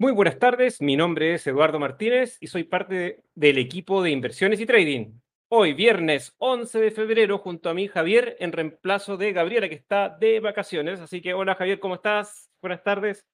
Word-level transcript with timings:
Muy 0.00 0.12
buenas 0.12 0.38
tardes, 0.38 0.80
mi 0.80 0.96
nombre 0.96 1.34
es 1.34 1.46
Eduardo 1.46 1.78
Martínez 1.78 2.38
y 2.40 2.46
soy 2.46 2.64
parte 2.64 3.22
del 3.34 3.58
equipo 3.58 4.02
de 4.02 4.10
inversiones 4.10 4.58
y 4.58 4.64
trading. 4.64 5.20
Hoy, 5.50 5.74
viernes 5.74 6.32
11 6.38 6.78
de 6.78 6.90
febrero, 6.90 7.36
junto 7.36 7.68
a 7.68 7.74
mí 7.74 7.86
Javier, 7.86 8.34
en 8.40 8.50
reemplazo 8.50 9.18
de 9.18 9.34
Gabriela, 9.34 9.68
que 9.68 9.74
está 9.74 10.08
de 10.08 10.40
vacaciones. 10.40 11.00
Así 11.00 11.20
que, 11.20 11.34
hola 11.34 11.54
Javier, 11.54 11.80
¿cómo 11.80 11.96
estás? 11.96 12.48
Buenas 12.62 12.82
tardes. 12.82 13.26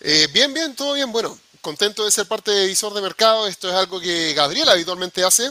Eh, 0.00 0.28
bien, 0.32 0.54
bien, 0.54 0.74
todo 0.74 0.94
bien. 0.94 1.12
Bueno, 1.12 1.38
contento 1.60 2.06
de 2.06 2.10
ser 2.10 2.26
parte 2.26 2.50
de 2.50 2.66
Visor 2.66 2.94
de 2.94 3.02
Mercado. 3.02 3.46
Esto 3.46 3.68
es 3.68 3.74
algo 3.74 4.00
que 4.00 4.32
Gabriela 4.32 4.72
habitualmente 4.72 5.22
hace. 5.24 5.50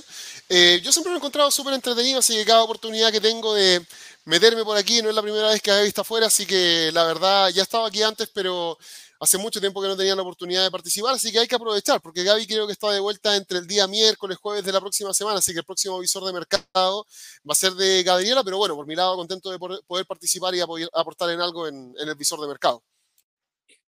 Eh, 0.49 0.81
yo 0.83 0.91
siempre 0.91 1.11
lo 1.11 1.17
he 1.17 1.19
encontrado 1.19 1.51
súper 1.51 1.75
entretenido, 1.75 2.17
así 2.17 2.35
que 2.35 2.45
cada 2.45 2.63
oportunidad 2.63 3.11
que 3.11 3.21
tengo 3.21 3.53
de 3.53 3.85
meterme 4.25 4.63
por 4.63 4.75
aquí 4.75 5.03
no 5.03 5.09
es 5.09 5.15
la 5.15 5.21
primera 5.21 5.49
vez 5.49 5.61
que 5.61 5.69
he 5.69 5.83
visto 5.83 6.01
afuera, 6.01 6.27
así 6.27 6.47
que 6.47 6.89
la 6.93 7.03
verdad 7.03 7.49
ya 7.49 7.61
estaba 7.61 7.87
aquí 7.87 8.01
antes, 8.01 8.29
pero 8.33 8.77
hace 9.23 9.37
mucho 9.37 9.59
tiempo 9.59 9.81
que 9.81 9.87
no 9.87 9.95
tenía 9.95 10.15
la 10.15 10.21
oportunidad 10.21 10.63
de 10.63 10.71
participar, 10.71 11.15
así 11.15 11.31
que 11.31 11.39
hay 11.39 11.47
que 11.47 11.55
aprovechar, 11.55 12.01
porque 12.01 12.23
Gaby 12.23 12.45
creo 12.45 12.67
que 12.67 12.73
está 12.73 12.91
de 12.91 12.99
vuelta 12.99 13.35
entre 13.35 13.57
el 13.59 13.67
día 13.67 13.87
miércoles, 13.87 14.37
jueves 14.37 14.65
de 14.65 14.71
la 14.71 14.81
próxima 14.81 15.13
semana, 15.13 15.39
así 15.39 15.53
que 15.53 15.59
el 15.59 15.65
próximo 15.65 15.99
visor 15.99 16.23
de 16.25 16.33
mercado 16.33 17.05
va 17.47 17.51
a 17.51 17.55
ser 17.55 17.71
de 17.73 18.03
Gabriela, 18.03 18.43
pero 18.43 18.57
bueno, 18.57 18.75
por 18.75 18.85
mi 18.85 18.95
lado 18.95 19.15
contento 19.15 19.51
de 19.51 19.59
poder 19.59 20.05
participar 20.05 20.53
y 20.55 20.61
aportar 20.61 21.29
en 21.29 21.41
algo 21.41 21.67
en, 21.67 21.93
el 21.97 22.15
visor 22.15 22.39
de 22.41 22.47
mercado. 22.47 22.83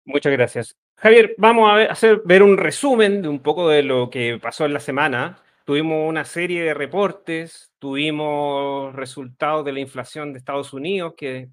Muchas 0.05 0.33
gracias. 0.33 0.77
Javier, 0.97 1.35
vamos 1.39 1.71
a 1.71 1.93
hacer, 1.93 2.23
ver 2.25 2.43
un 2.43 2.57
resumen 2.57 3.23
de 3.23 3.29
un 3.29 3.41
poco 3.41 3.69
de 3.69 3.83
lo 3.83 4.11
que 4.11 4.39
pasó 4.43 4.65
en 4.65 4.75
la 4.75 4.81
semana. 4.81 5.43
Tuvimos 5.65 6.09
una 6.09 6.25
serie 6.25 6.65
de 6.65 6.75
reportes, 6.75 7.71
tuvimos 7.79 8.95
resultados 8.95 9.65
de 9.65 9.73
la 9.73 9.81
inflación 9.81 10.33
de 10.33 10.39
Estados 10.39 10.73
Unidos 10.73 11.15
que 11.17 11.49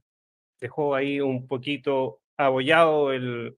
dejó 0.59 0.95
ahí 0.95 1.21
un 1.21 1.47
poquito 1.47 2.19
abollado 2.37 3.11
el, 3.11 3.57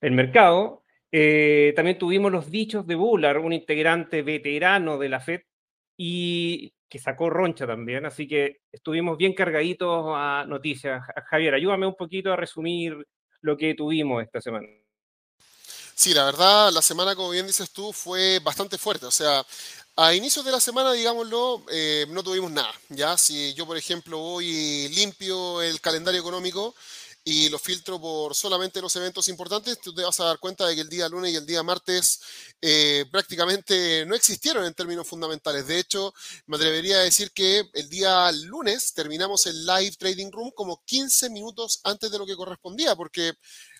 el 0.00 0.12
mercado. 0.12 0.82
Eh, 1.10 1.72
también 1.76 1.98
tuvimos 1.98 2.32
los 2.32 2.50
dichos 2.50 2.86
de 2.86 2.94
Bullard, 2.94 3.38
un 3.38 3.52
integrante 3.52 4.22
veterano 4.22 4.98
de 4.98 5.08
la 5.08 5.20
FED 5.20 5.42
y 5.96 6.72
que 6.88 6.98
sacó 6.98 7.30
roncha 7.30 7.66
también, 7.66 8.04
así 8.04 8.28
que 8.28 8.60
estuvimos 8.70 9.16
bien 9.16 9.32
cargaditos 9.32 10.04
a 10.14 10.44
noticias. 10.46 11.02
Javier, 11.30 11.54
ayúdame 11.54 11.86
un 11.86 11.94
poquito 11.94 12.32
a 12.32 12.36
resumir 12.36 13.06
lo 13.40 13.56
que 13.56 13.74
tuvimos 13.74 14.22
esta 14.22 14.40
semana. 14.40 14.68
Sí, 15.94 16.12
la 16.14 16.24
verdad, 16.24 16.70
la 16.72 16.82
semana, 16.82 17.14
como 17.14 17.30
bien 17.30 17.46
dices 17.46 17.70
tú, 17.70 17.92
fue 17.92 18.40
bastante 18.40 18.76
fuerte. 18.76 19.06
O 19.06 19.10
sea, 19.10 19.44
a 19.96 20.14
inicios 20.14 20.44
de 20.44 20.50
la 20.50 20.60
semana, 20.60 20.92
digámoslo, 20.92 21.64
eh, 21.70 22.06
no 22.08 22.22
tuvimos 22.22 22.50
nada. 22.50 22.72
Ya, 22.88 23.16
si 23.16 23.54
yo, 23.54 23.66
por 23.66 23.76
ejemplo, 23.76 24.18
voy 24.18 24.88
limpio 24.88 25.62
el 25.62 25.80
calendario 25.80 26.20
económico, 26.20 26.74
y 27.24 27.48
lo 27.48 27.58
filtro 27.58 28.00
por 28.00 28.34
solamente 28.34 28.80
los 28.80 28.94
eventos 28.96 29.28
importantes, 29.28 29.80
tú 29.80 29.94
te 29.94 30.02
vas 30.02 30.18
a 30.20 30.24
dar 30.24 30.38
cuenta 30.38 30.66
de 30.66 30.74
que 30.74 30.80
el 30.80 30.88
día 30.88 31.08
lunes 31.08 31.32
y 31.32 31.36
el 31.36 31.46
día 31.46 31.62
martes 31.62 32.20
eh, 32.60 33.04
prácticamente 33.12 34.04
no 34.06 34.14
existieron 34.14 34.64
en 34.64 34.74
términos 34.74 35.06
fundamentales. 35.06 35.66
De 35.66 35.78
hecho, 35.78 36.12
me 36.46 36.56
atrevería 36.56 36.96
a 36.96 37.02
decir 37.02 37.30
que 37.30 37.68
el 37.74 37.88
día 37.88 38.30
lunes 38.32 38.92
terminamos 38.92 39.46
el 39.46 39.64
live 39.64 39.92
trading 39.98 40.32
room 40.32 40.50
como 40.50 40.82
15 40.84 41.30
minutos 41.30 41.80
antes 41.84 42.10
de 42.10 42.18
lo 42.18 42.26
que 42.26 42.36
correspondía, 42.36 42.96
porque 42.96 43.34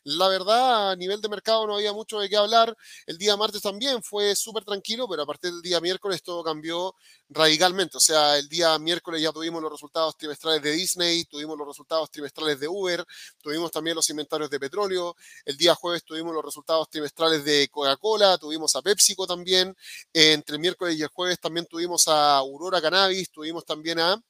la 0.04 0.28
verdad, 0.28 0.90
a 0.90 0.96
nivel 0.96 1.20
de 1.20 1.28
mercado 1.28 1.66
no 1.66 1.76
había 1.76 1.92
mucho 1.92 2.18
de 2.18 2.28
qué 2.28 2.36
hablar. 2.36 2.76
El 3.06 3.18
día 3.18 3.36
martes 3.36 3.62
también 3.62 4.02
fue 4.02 4.34
súper 4.34 4.64
tranquilo, 4.64 5.06
pero 5.08 5.22
a 5.22 5.26
partir 5.26 5.52
del 5.52 5.62
día 5.62 5.80
miércoles 5.80 6.22
todo 6.22 6.42
cambió 6.42 6.94
radicalmente. 7.28 7.96
O 7.98 8.00
sea, 8.00 8.36
el 8.38 8.48
día 8.48 8.78
miércoles 8.78 9.22
ya 9.22 9.32
tuvimos 9.32 9.62
los 9.62 9.70
resultados 9.70 10.16
trimestrales 10.16 10.62
de 10.62 10.72
Disney, 10.72 11.24
tuvimos 11.24 11.56
los 11.56 11.66
resultados 11.68 12.10
trimestrales 12.10 12.58
de 12.58 12.68
Uber, 12.68 13.04
tuvimos 13.40 13.70
también 13.70 13.94
los 13.96 14.08
inventarios 14.10 14.50
de 14.50 14.58
petróleo. 14.58 15.14
El 15.44 15.56
día 15.56 15.74
jueves 15.74 16.04
tuvimos 16.04 16.34
los 16.34 16.44
resultados 16.44 16.88
trimestrales 16.90 17.44
de 17.44 17.68
Coca-Cola, 17.68 18.38
tuvimos 18.38 18.74
a 18.76 18.82
PepsiCo 18.82 19.26
también. 19.26 19.76
Entre 20.12 20.56
el 20.56 20.60
miércoles 20.60 20.96
y 20.96 21.02
el 21.02 21.08
jueves 21.08 21.38
también 21.38 21.66
tuvimos 21.66 22.08
a 22.08 22.38
Aurora 22.38 22.80
Cannabis, 22.80 23.30
tuvimos 23.30 23.64
también 23.64 24.00
a 24.00 24.20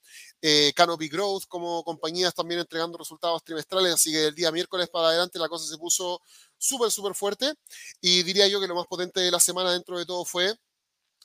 eh, 0.42 0.72
Canopy 0.74 1.08
Growth 1.08 1.44
como 1.46 1.84
compañías 1.84 2.34
también 2.34 2.60
entregando 2.60 2.98
resultados 2.98 3.44
trimestrales, 3.44 3.94
así 3.94 4.10
que 4.10 4.26
el 4.26 4.34
día 4.34 4.50
miércoles 4.50 4.88
para 4.88 5.08
adelante 5.08 5.38
la 5.38 5.48
cosa 5.48 5.66
se 5.66 5.78
puso 5.78 6.20
súper, 6.58 6.90
súper 6.90 7.14
fuerte. 7.14 7.54
Y 8.00 8.24
diría 8.24 8.48
yo 8.48 8.60
que 8.60 8.66
lo 8.66 8.74
más 8.74 8.86
potente 8.88 9.20
de 9.20 9.30
la 9.30 9.40
semana 9.40 9.72
dentro 9.72 9.98
de 9.98 10.04
todo 10.04 10.24
fue 10.24 10.54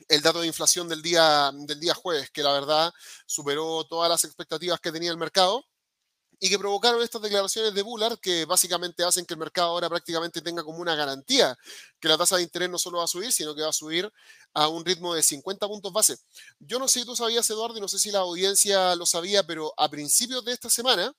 el 0.07 0.21
dato 0.21 0.41
de 0.41 0.47
inflación 0.47 0.87
del 0.87 1.01
día, 1.01 1.51
del 1.53 1.79
día 1.79 1.95
jueves, 1.95 2.29
que 2.29 2.43
la 2.43 2.53
verdad 2.53 2.93
superó 3.25 3.83
todas 3.85 4.09
las 4.09 4.23
expectativas 4.23 4.79
que 4.79 4.91
tenía 4.91 5.11
el 5.11 5.17
mercado 5.17 5.65
y 6.39 6.49
que 6.49 6.59
provocaron 6.59 7.01
estas 7.01 7.21
declaraciones 7.21 7.73
de 7.73 7.81
Bullard 7.81 8.19
que 8.19 8.45
básicamente 8.45 9.03
hacen 9.03 9.25
que 9.25 9.33
el 9.33 9.39
mercado 9.39 9.69
ahora 9.69 9.89
prácticamente 9.89 10.41
tenga 10.41 10.63
como 10.63 10.79
una 10.79 10.95
garantía 10.95 11.57
que 11.99 12.07
la 12.07 12.17
tasa 12.17 12.37
de 12.37 12.43
interés 12.43 12.69
no 12.69 12.77
solo 12.77 12.99
va 12.99 13.05
a 13.05 13.07
subir, 13.07 13.31
sino 13.31 13.55
que 13.55 13.61
va 13.61 13.69
a 13.69 13.73
subir 13.73 14.11
a 14.53 14.67
un 14.67 14.85
ritmo 14.85 15.13
de 15.15 15.23
50 15.23 15.67
puntos 15.67 15.91
base. 15.91 16.17
Yo 16.59 16.79
no 16.79 16.87
sé 16.87 17.01
si 17.01 17.05
tú 17.05 17.15
sabías, 17.15 17.49
Eduardo, 17.49 17.77
y 17.77 17.81
no 17.81 17.87
sé 17.87 17.99
si 17.99 18.11
la 18.11 18.19
audiencia 18.19 18.95
lo 18.95 19.05
sabía, 19.05 19.43
pero 19.43 19.73
a 19.77 19.89
principios 19.89 20.45
de 20.45 20.53
esta 20.53 20.69
semana 20.69 21.13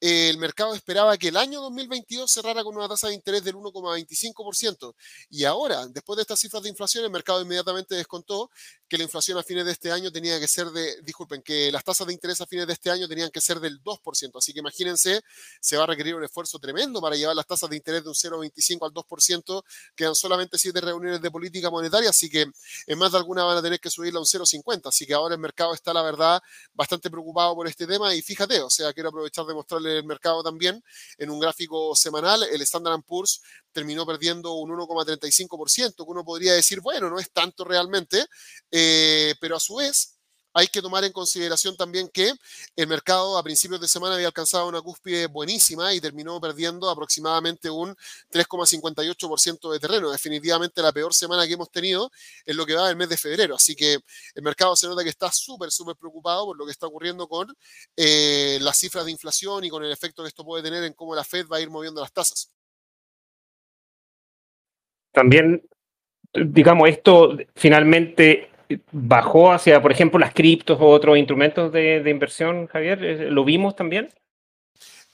el 0.00 0.36
mercado 0.36 0.74
esperaba 0.74 1.16
que 1.16 1.28
el 1.28 1.36
año 1.36 1.60
2022 1.62 2.30
cerrara 2.30 2.62
con 2.62 2.76
una 2.76 2.88
tasa 2.88 3.08
de 3.08 3.14
interés 3.14 3.42
del 3.44 3.54
1,25%. 3.54 4.94
Y 5.30 5.44
ahora, 5.44 5.86
después 5.86 6.16
de 6.16 6.22
estas 6.22 6.38
cifras 6.38 6.62
de 6.62 6.68
inflación, 6.68 7.04
el 7.04 7.10
mercado 7.10 7.40
inmediatamente 7.40 7.94
descontó 7.94 8.50
que 8.88 8.96
la 8.96 9.04
inflación 9.04 9.38
a 9.38 9.42
fines 9.42 9.64
de 9.64 9.72
este 9.72 9.90
año 9.90 10.12
tenía 10.12 10.38
que 10.38 10.46
ser 10.46 10.68
de, 10.68 11.00
disculpen, 11.02 11.42
que 11.42 11.72
las 11.72 11.82
tasas 11.82 12.06
de 12.06 12.12
interés 12.12 12.40
a 12.40 12.46
fines 12.46 12.66
de 12.66 12.72
este 12.72 12.90
año 12.90 13.08
tenían 13.08 13.30
que 13.30 13.40
ser 13.40 13.58
del 13.58 13.82
2%. 13.82 14.38
Así 14.38 14.52
que 14.52 14.60
imagínense, 14.60 15.22
se 15.60 15.76
va 15.76 15.84
a 15.84 15.86
requerir 15.86 16.14
un 16.14 16.24
esfuerzo 16.24 16.58
tremendo 16.58 17.00
para 17.00 17.16
llevar 17.16 17.34
las 17.34 17.46
tasas 17.46 17.68
de 17.68 17.76
interés 17.76 18.02
de 18.04 18.08
un 18.10 18.14
0,25 18.14 18.86
al 18.86 18.92
2%. 18.92 19.62
Quedan 19.94 20.14
solamente 20.14 20.58
siete 20.58 20.80
reuniones 20.80 21.20
de 21.20 21.30
política 21.30 21.70
monetaria, 21.70 22.10
así 22.10 22.28
que 22.30 22.46
en 22.86 22.98
más 22.98 23.12
de 23.12 23.18
alguna 23.18 23.44
van 23.44 23.58
a 23.58 23.62
tener 23.62 23.80
que 23.80 23.90
subirla 23.90 24.18
a 24.18 24.22
un 24.22 24.26
0,50. 24.26 24.88
Así 24.88 25.06
que 25.06 25.14
ahora 25.14 25.34
el 25.34 25.40
mercado 25.40 25.74
está, 25.74 25.92
la 25.92 26.02
verdad, 26.02 26.40
bastante 26.72 27.10
preocupado 27.10 27.54
por 27.54 27.66
este 27.66 27.86
tema. 27.86 28.14
Y 28.14 28.22
fíjate, 28.22 28.60
o 28.60 28.70
sea, 28.70 28.92
quiero 28.92 29.08
aprovechar 29.08 29.44
de 29.46 29.54
mostrarles 29.54 30.00
el 30.00 30.04
mercado 30.04 30.42
también. 30.42 30.82
En 31.18 31.30
un 31.30 31.40
gráfico 31.40 31.94
semanal, 31.96 32.42
el 32.44 32.62
Standard 32.62 33.02
Poor's 33.02 33.42
terminó 33.76 34.06
perdiendo 34.06 34.54
un 34.54 34.70
1,35%, 34.70 35.96
que 35.96 36.02
uno 36.10 36.24
podría 36.24 36.54
decir, 36.54 36.80
bueno, 36.80 37.10
no 37.10 37.18
es 37.18 37.30
tanto 37.30 37.62
realmente, 37.62 38.24
eh, 38.70 39.34
pero 39.38 39.56
a 39.56 39.60
su 39.60 39.74
vez 39.76 40.16
hay 40.54 40.68
que 40.68 40.80
tomar 40.80 41.04
en 41.04 41.12
consideración 41.12 41.76
también 41.76 42.08
que 42.08 42.32
el 42.74 42.86
mercado 42.86 43.36
a 43.36 43.42
principios 43.42 43.78
de 43.78 43.86
semana 43.86 44.14
había 44.14 44.28
alcanzado 44.28 44.66
una 44.66 44.80
cúspide 44.80 45.26
buenísima 45.26 45.92
y 45.92 46.00
terminó 46.00 46.40
perdiendo 46.40 46.88
aproximadamente 46.88 47.68
un 47.68 47.94
3,58% 48.30 49.70
de 49.70 49.78
terreno. 49.78 50.10
Definitivamente 50.10 50.80
la 50.80 50.92
peor 50.92 51.12
semana 51.12 51.46
que 51.46 51.52
hemos 51.52 51.70
tenido 51.70 52.10
en 52.46 52.56
lo 52.56 52.64
que 52.64 52.74
va 52.74 52.88
del 52.88 52.96
mes 52.96 53.10
de 53.10 53.18
febrero. 53.18 53.56
Así 53.56 53.76
que 53.76 53.98
el 54.34 54.42
mercado 54.42 54.74
se 54.76 54.86
nota 54.86 55.04
que 55.04 55.10
está 55.10 55.30
súper, 55.30 55.70
súper 55.70 55.96
preocupado 55.96 56.46
por 56.46 56.56
lo 56.56 56.64
que 56.64 56.72
está 56.72 56.86
ocurriendo 56.86 57.28
con 57.28 57.54
eh, 57.94 58.56
las 58.62 58.78
cifras 58.78 59.04
de 59.04 59.10
inflación 59.10 59.62
y 59.64 59.68
con 59.68 59.84
el 59.84 59.92
efecto 59.92 60.22
que 60.22 60.28
esto 60.28 60.42
puede 60.42 60.62
tener 60.62 60.82
en 60.84 60.94
cómo 60.94 61.14
la 61.14 61.24
Fed 61.24 61.46
va 61.52 61.58
a 61.58 61.60
ir 61.60 61.68
moviendo 61.68 62.00
las 62.00 62.14
tasas. 62.14 62.55
También, 65.16 65.66
digamos, 66.34 66.90
esto 66.90 67.38
finalmente 67.54 68.50
bajó 68.92 69.50
hacia, 69.50 69.80
por 69.80 69.90
ejemplo, 69.90 70.18
las 70.18 70.34
criptos 70.34 70.76
o 70.78 70.88
otros 70.88 71.16
instrumentos 71.16 71.72
de, 71.72 72.02
inversión, 72.06 72.66
Javier? 72.66 73.00
¿Lo 73.32 73.42
vimos 73.42 73.74
también? 73.74 74.12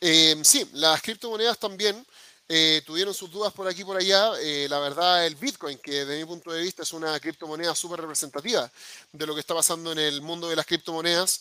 Eh, 0.01 0.35
sí, 0.43 0.69
las 0.73 1.01
criptomonedas 1.03 1.57
también 1.57 2.05
eh, 2.49 2.83
tuvieron 2.85 3.15
sus 3.15 3.31
dudas 3.31 3.53
por 3.53 3.67
aquí 3.67 3.83
y 3.83 3.85
por 3.85 3.97
allá. 3.97 4.33
la 4.69 4.79
verdad, 4.79 5.27
el 5.27 5.35
Bitcoin, 5.37 5.79
que 5.79 6.05
desde 6.05 6.19
mi 6.19 6.25
punto 6.25 6.53
de 6.53 6.63
vista 6.63 6.83
es 6.83 6.93
una 6.93 7.19
criptomoneda 7.21 7.75
súper 7.75 8.01
representativa 8.01 8.71
de 9.13 9.27
lo 9.27 9.35
que 9.35 9.41
está 9.41 9.55
pasando 9.55 9.93
en 9.93 9.99
el 9.99 10.21
mundo 10.21 10.49
de 10.49 10.57
las 10.57 10.67
criptomonedas, 10.67 11.41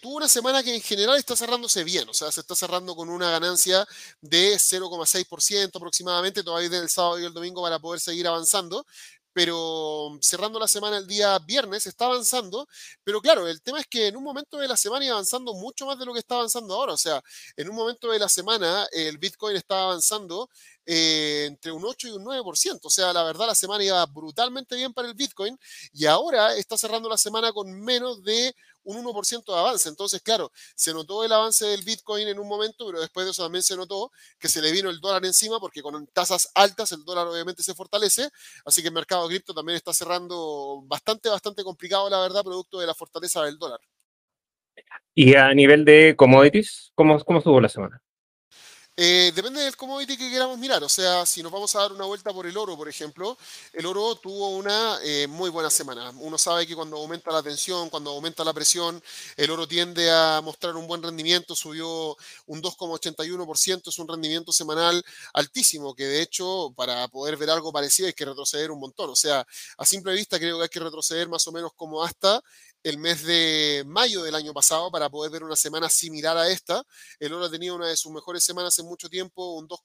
tuvo 0.00 0.16
una 0.16 0.28
semana 0.28 0.62
que 0.62 0.74
en 0.74 0.80
general 0.80 1.16
está 1.16 1.36
cerrándose 1.36 1.84
bien, 1.84 2.08
o 2.08 2.14
sea, 2.14 2.30
se 2.30 2.40
está 2.40 2.54
cerrando 2.54 2.94
con 2.94 3.08
una 3.08 3.30
ganancia 3.30 3.86
de 4.20 4.54
0,6% 4.58 5.76
aproximadamente, 5.76 6.42
todavía 6.42 6.68
del 6.68 6.90
sábado 6.90 7.18
y 7.20 7.24
el 7.24 7.32
domingo 7.32 7.62
para 7.62 7.78
poder 7.78 8.00
seguir 8.00 8.26
avanzando 8.26 8.86
pero 9.36 10.16
cerrando 10.22 10.58
la 10.58 10.66
semana 10.66 10.96
el 10.96 11.06
día 11.06 11.38
viernes 11.40 11.84
está 11.84 12.06
avanzando, 12.06 12.66
pero 13.04 13.20
claro, 13.20 13.46
el 13.46 13.60
tema 13.60 13.78
es 13.80 13.86
que 13.86 14.06
en 14.06 14.16
un 14.16 14.24
momento 14.24 14.56
de 14.56 14.66
la 14.66 14.78
semana 14.78 15.04
iba 15.04 15.12
avanzando 15.12 15.52
mucho 15.52 15.84
más 15.84 15.98
de 15.98 16.06
lo 16.06 16.14
que 16.14 16.20
está 16.20 16.36
avanzando 16.36 16.72
ahora, 16.72 16.94
o 16.94 16.96
sea, 16.96 17.20
en 17.54 17.68
un 17.68 17.76
momento 17.76 18.10
de 18.10 18.18
la 18.18 18.30
semana 18.30 18.88
el 18.92 19.18
Bitcoin 19.18 19.54
estaba 19.54 19.82
avanzando 19.82 20.48
eh, 20.86 21.44
entre 21.48 21.70
un 21.70 21.84
8 21.84 22.08
y 22.08 22.10
un 22.12 22.24
9%, 22.24 22.80
o 22.82 22.88
sea, 22.88 23.12
la 23.12 23.24
verdad 23.24 23.46
la 23.48 23.54
semana 23.54 23.84
iba 23.84 24.06
brutalmente 24.06 24.74
bien 24.74 24.94
para 24.94 25.08
el 25.08 25.14
Bitcoin 25.14 25.58
y 25.92 26.06
ahora 26.06 26.54
está 26.56 26.78
cerrando 26.78 27.10
la 27.10 27.18
semana 27.18 27.52
con 27.52 27.70
menos 27.82 28.22
de 28.22 28.54
un 28.86 29.04
1% 29.04 29.52
de 29.52 29.58
avance. 29.58 29.88
Entonces, 29.88 30.22
claro, 30.22 30.50
se 30.74 30.94
notó 30.94 31.24
el 31.24 31.32
avance 31.32 31.66
del 31.66 31.82
Bitcoin 31.82 32.28
en 32.28 32.38
un 32.38 32.48
momento, 32.48 32.86
pero 32.86 33.00
después 33.00 33.26
de 33.26 33.32
eso 33.32 33.42
también 33.42 33.62
se 33.62 33.76
notó 33.76 34.10
que 34.38 34.48
se 34.48 34.62
le 34.62 34.72
vino 34.72 34.88
el 34.88 35.00
dólar 35.00 35.24
encima, 35.24 35.58
porque 35.60 35.82
con 35.82 36.06
tasas 36.08 36.50
altas 36.54 36.92
el 36.92 37.04
dólar 37.04 37.26
obviamente 37.26 37.62
se 37.62 37.74
fortalece. 37.74 38.28
Así 38.64 38.82
que 38.82 38.88
el 38.88 38.94
mercado 38.94 39.26
cripto 39.28 39.52
también 39.52 39.76
está 39.76 39.92
cerrando 39.92 40.82
bastante, 40.86 41.28
bastante 41.28 41.64
complicado, 41.64 42.08
la 42.08 42.20
verdad, 42.20 42.44
producto 42.44 42.78
de 42.78 42.86
la 42.86 42.94
fortaleza 42.94 43.42
del 43.42 43.58
dólar. 43.58 43.80
Y 45.14 45.34
a 45.34 45.52
nivel 45.54 45.84
de 45.84 46.14
commodities, 46.16 46.92
¿cómo, 46.94 47.18
cómo 47.24 47.38
estuvo 47.38 47.60
la 47.60 47.68
semana? 47.68 48.00
Eh, 48.98 49.30
depende 49.34 49.60
del 49.60 49.76
commodity 49.76 50.16
que 50.16 50.30
queramos 50.30 50.58
mirar. 50.58 50.82
O 50.82 50.88
sea, 50.88 51.26
si 51.26 51.42
nos 51.42 51.52
vamos 51.52 51.74
a 51.76 51.80
dar 51.80 51.92
una 51.92 52.06
vuelta 52.06 52.32
por 52.32 52.46
el 52.46 52.56
oro, 52.56 52.78
por 52.78 52.88
ejemplo, 52.88 53.36
el 53.74 53.84
oro 53.84 54.14
tuvo 54.16 54.48
una 54.56 54.98
eh, 55.02 55.26
muy 55.26 55.50
buena 55.50 55.68
semana. 55.68 56.10
Uno 56.16 56.38
sabe 56.38 56.66
que 56.66 56.74
cuando 56.74 56.96
aumenta 56.96 57.30
la 57.30 57.42
tensión, 57.42 57.90
cuando 57.90 58.10
aumenta 58.12 58.42
la 58.42 58.54
presión, 58.54 59.02
el 59.36 59.50
oro 59.50 59.68
tiende 59.68 60.10
a 60.10 60.40
mostrar 60.42 60.76
un 60.76 60.86
buen 60.86 61.02
rendimiento. 61.02 61.54
Subió 61.54 62.16
un 62.46 62.62
2,81%, 62.62 63.90
es 63.90 63.98
un 63.98 64.08
rendimiento 64.08 64.50
semanal 64.50 65.04
altísimo, 65.34 65.94
que 65.94 66.06
de 66.06 66.22
hecho, 66.22 66.72
para 66.74 67.06
poder 67.08 67.36
ver 67.36 67.50
algo 67.50 67.70
parecido 67.72 68.06
hay 68.06 68.14
que 68.14 68.24
retroceder 68.24 68.70
un 68.70 68.80
montón. 68.80 69.10
O 69.10 69.16
sea, 69.16 69.46
a 69.76 69.84
simple 69.84 70.14
vista 70.14 70.38
creo 70.38 70.56
que 70.56 70.62
hay 70.64 70.68
que 70.70 70.80
retroceder 70.80 71.28
más 71.28 71.46
o 71.46 71.52
menos 71.52 71.72
como 71.74 72.02
hasta 72.02 72.42
el 72.86 72.98
mes 72.98 73.24
de 73.24 73.82
mayo 73.84 74.22
del 74.22 74.36
año 74.36 74.54
pasado 74.54 74.92
para 74.92 75.10
poder 75.10 75.32
ver 75.32 75.42
una 75.42 75.56
semana 75.56 75.88
similar 75.88 76.36
a 76.36 76.48
esta. 76.48 76.84
El 77.18 77.32
oro 77.32 77.46
ha 77.46 77.50
tenido 77.50 77.74
una 77.74 77.88
de 77.88 77.96
sus 77.96 78.12
mejores 78.12 78.44
semanas 78.44 78.78
en 78.78 78.86
mucho 78.86 79.08
tiempo, 79.08 79.54
un 79.56 79.66
2, 79.66 79.80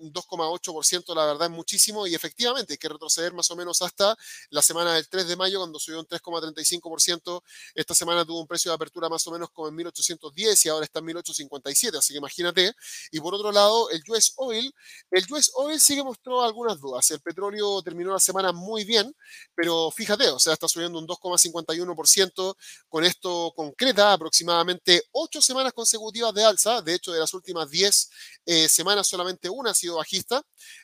2,8%, 0.00 1.14
la 1.14 1.26
verdad 1.26 1.46
es 1.46 1.50
muchísimo 1.50 2.06
y 2.06 2.14
efectivamente 2.14 2.74
hay 2.74 2.78
que 2.78 2.88
retroceder 2.88 3.32
más 3.32 3.50
o 3.50 3.56
menos 3.56 3.82
hasta 3.82 4.16
la 4.50 4.62
semana 4.62 4.94
del 4.94 5.08
3 5.08 5.28
de 5.28 5.36
mayo 5.36 5.58
cuando 5.58 5.78
subió 5.78 6.00
un 6.00 6.06
3,35%. 6.06 7.42
Esta 7.74 7.94
semana 7.94 8.24
tuvo 8.24 8.40
un 8.40 8.46
precio 8.46 8.70
de 8.70 8.76
apertura 8.76 9.08
más 9.08 9.26
o 9.26 9.30
menos 9.30 9.50
como 9.50 9.68
en 9.68 9.74
1810 9.74 10.64
y 10.64 10.68
ahora 10.68 10.84
está 10.84 10.98
en 10.98 11.06
1857, 11.06 11.98
así 11.98 12.12
que 12.12 12.18
imagínate. 12.18 12.72
Y 13.10 13.20
por 13.20 13.34
otro 13.34 13.52
lado, 13.52 13.90
el 13.90 14.02
US 14.08 14.32
Oil, 14.36 14.74
el 15.10 15.24
US 15.30 15.52
Oil 15.54 15.80
sí 15.80 15.94
que 15.96 16.02
mostró 16.02 16.42
algunas 16.42 16.80
dudas. 16.80 17.10
El 17.10 17.20
petróleo 17.20 17.82
terminó 17.82 18.12
la 18.12 18.20
semana 18.20 18.52
muy 18.52 18.84
bien, 18.84 19.14
pero 19.54 19.90
fíjate, 19.90 20.28
o 20.28 20.38
sea, 20.38 20.54
está 20.54 20.68
subiendo 20.68 20.98
un 20.98 21.06
2,51%. 21.06 22.56
Con 22.88 23.04
esto 23.04 23.52
concreta 23.56 24.12
aproximadamente 24.12 25.02
8 25.12 25.40
semanas 25.40 25.72
consecutivas 25.72 26.34
de 26.34 26.44
alza. 26.44 26.82
De 26.82 26.94
hecho, 26.94 27.12
de 27.12 27.20
las 27.20 27.32
últimas 27.34 27.70
10 27.70 28.10
eh, 28.46 28.68
semanas 28.68 29.08
solamente 29.08 29.48
una 29.48 29.74
bajista, 29.90 30.42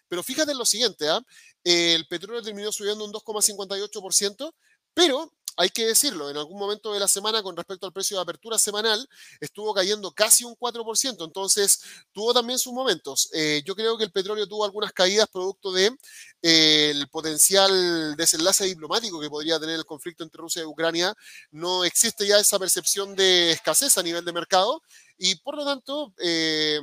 pero 0.09 0.23
fíjate 0.23 0.53
en 0.53 0.59
lo 0.59 0.65
siguiente, 0.65 1.09
¿ah? 1.09 1.21
el 1.65 2.07
petróleo 2.09 2.43
terminó 2.43 2.73
subiendo 2.73 3.05
un 3.05 3.13
2,58%, 3.13 4.53
pero 4.95 5.33
hay 5.57 5.69
que 5.69 5.87
decirlo, 5.87 6.31
en 6.31 6.37
algún 6.37 6.59
momento 6.59 6.93
de 6.93 7.01
la 7.01 7.09
semana 7.09 7.43
con 7.43 7.57
respecto 7.57 7.87
al 7.87 7.93
precio 7.93 8.17
de 8.17 8.23
apertura 8.23 8.57
semanal 8.57 9.07
estuvo 9.41 9.75
cayendo 9.75 10.13
casi 10.13 10.45
un 10.45 10.55
4%, 10.57 11.25
entonces 11.25 11.83
tuvo 12.13 12.33
también 12.33 12.59
sus 12.59 12.73
momentos. 12.73 13.29
Eh, 13.35 13.63
yo 13.67 13.75
creo 13.75 13.99
que 13.99 14.05
el 14.05 14.11
petróleo 14.11 14.47
tuvo 14.47 14.65
algunas 14.65 14.93
caídas 14.93 15.29
producto 15.29 15.73
de 15.73 15.95
eh, 16.43 16.95
potencial 17.11 18.17
desenlace 18.17 18.65
diplomático 18.65 19.21
que 19.21 19.29
podría 19.29 19.61
tener 19.61 19.77
el 19.77 19.85
conflicto 19.85 20.25
entre 20.25 20.41
Rusia 20.41 20.63
y 20.63 20.65
Ucrania. 20.65 21.15
No 21.51 21.85
existe 21.85 22.27
ya 22.27 22.39
esa 22.39 22.59
percepción 22.59 23.15
de 23.15 23.51
escasez 23.53 23.99
a 23.99 24.03
nivel 24.03 24.25
de 24.25 24.33
mercado 24.33 24.83
y 25.23 25.35
por 25.35 25.55
lo 25.55 25.67
tanto, 25.67 26.15
eh, 26.17 26.81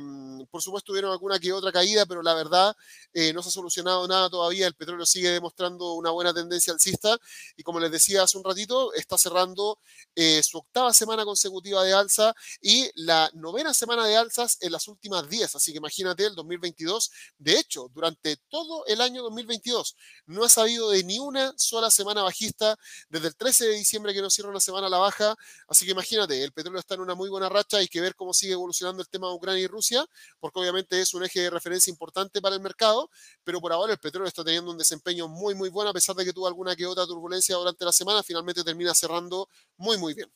por 0.48 0.62
supuesto, 0.62 0.92
tuvieron 0.92 1.10
alguna 1.10 1.40
que 1.40 1.52
otra 1.52 1.72
caída, 1.72 2.06
pero 2.06 2.22
la 2.22 2.34
verdad 2.34 2.72
eh, 3.12 3.32
no 3.32 3.42
se 3.42 3.48
ha 3.48 3.50
solucionado 3.50 4.06
nada 4.06 4.30
todavía. 4.30 4.68
El 4.68 4.74
petróleo 4.74 5.04
sigue 5.06 5.30
demostrando 5.30 5.94
una 5.94 6.12
buena 6.12 6.32
tendencia 6.32 6.72
alcista 6.72 7.18
y 7.56 7.64
como 7.64 7.80
les 7.80 7.90
decía 7.90 8.22
hace 8.22 8.38
un 8.38 8.44
ratito, 8.44 8.94
está 8.94 9.18
cerrando 9.18 9.80
eh, 10.14 10.40
su 10.44 10.58
octava 10.58 10.94
semana 10.94 11.24
consecutiva 11.24 11.82
de 11.82 11.92
alza 11.92 12.32
y 12.62 12.88
la 12.94 13.28
novena 13.34 13.74
semana 13.74 14.06
de 14.06 14.16
alzas 14.16 14.58
en 14.60 14.70
las 14.70 14.86
últimas 14.86 15.28
10. 15.28 15.56
Así 15.56 15.72
que 15.72 15.78
imagínate 15.78 16.24
el 16.24 16.36
2022. 16.36 17.10
De 17.38 17.58
hecho, 17.58 17.90
durante 17.92 18.36
todo 18.48 18.86
el 18.86 19.00
año 19.00 19.24
2022 19.24 19.96
no 20.26 20.44
ha 20.44 20.48
sabido 20.48 20.90
de 20.90 21.02
ni 21.02 21.18
una 21.18 21.54
sola 21.56 21.90
semana 21.90 22.22
bajista 22.22 22.78
desde 23.08 23.26
el 23.26 23.36
13 23.36 23.66
de 23.66 23.74
diciembre 23.74 24.14
que 24.14 24.22
nos 24.22 24.32
cierra 24.32 24.50
una 24.50 24.60
semana 24.60 24.86
a 24.86 24.90
la 24.90 24.98
baja. 24.98 25.34
Así 25.66 25.84
que 25.84 25.90
imagínate, 25.90 26.40
el 26.44 26.52
petróleo 26.52 26.78
está 26.78 26.94
en 26.94 27.00
una 27.00 27.16
muy 27.16 27.28
buena 27.28 27.48
racha. 27.48 27.78
Hay 27.78 27.88
que 27.88 28.00
ver 28.00 28.14
cómo 28.14 28.27
sigue 28.32 28.52
evolucionando 28.52 29.02
el 29.02 29.08
tema 29.08 29.28
de 29.28 29.34
Ucrania 29.34 29.62
y 29.62 29.66
Rusia, 29.66 30.04
porque 30.40 30.60
obviamente 30.60 31.00
es 31.00 31.14
un 31.14 31.24
eje 31.24 31.40
de 31.40 31.50
referencia 31.50 31.90
importante 31.90 32.40
para 32.40 32.54
el 32.54 32.62
mercado, 32.62 33.10
pero 33.44 33.60
por 33.60 33.72
ahora 33.72 33.92
el 33.92 33.98
petróleo 33.98 34.28
está 34.28 34.44
teniendo 34.44 34.70
un 34.70 34.78
desempeño 34.78 35.28
muy, 35.28 35.54
muy 35.54 35.70
bueno, 35.70 35.90
a 35.90 35.94
pesar 35.94 36.16
de 36.16 36.24
que 36.24 36.32
tuvo 36.32 36.46
alguna 36.46 36.76
que 36.76 36.86
otra 36.86 37.06
turbulencia 37.06 37.56
durante 37.56 37.84
la 37.84 37.92
semana, 37.92 38.22
finalmente 38.22 38.64
termina 38.64 38.94
cerrando 38.94 39.48
muy, 39.76 39.98
muy 39.98 40.14
bien. 40.14 40.30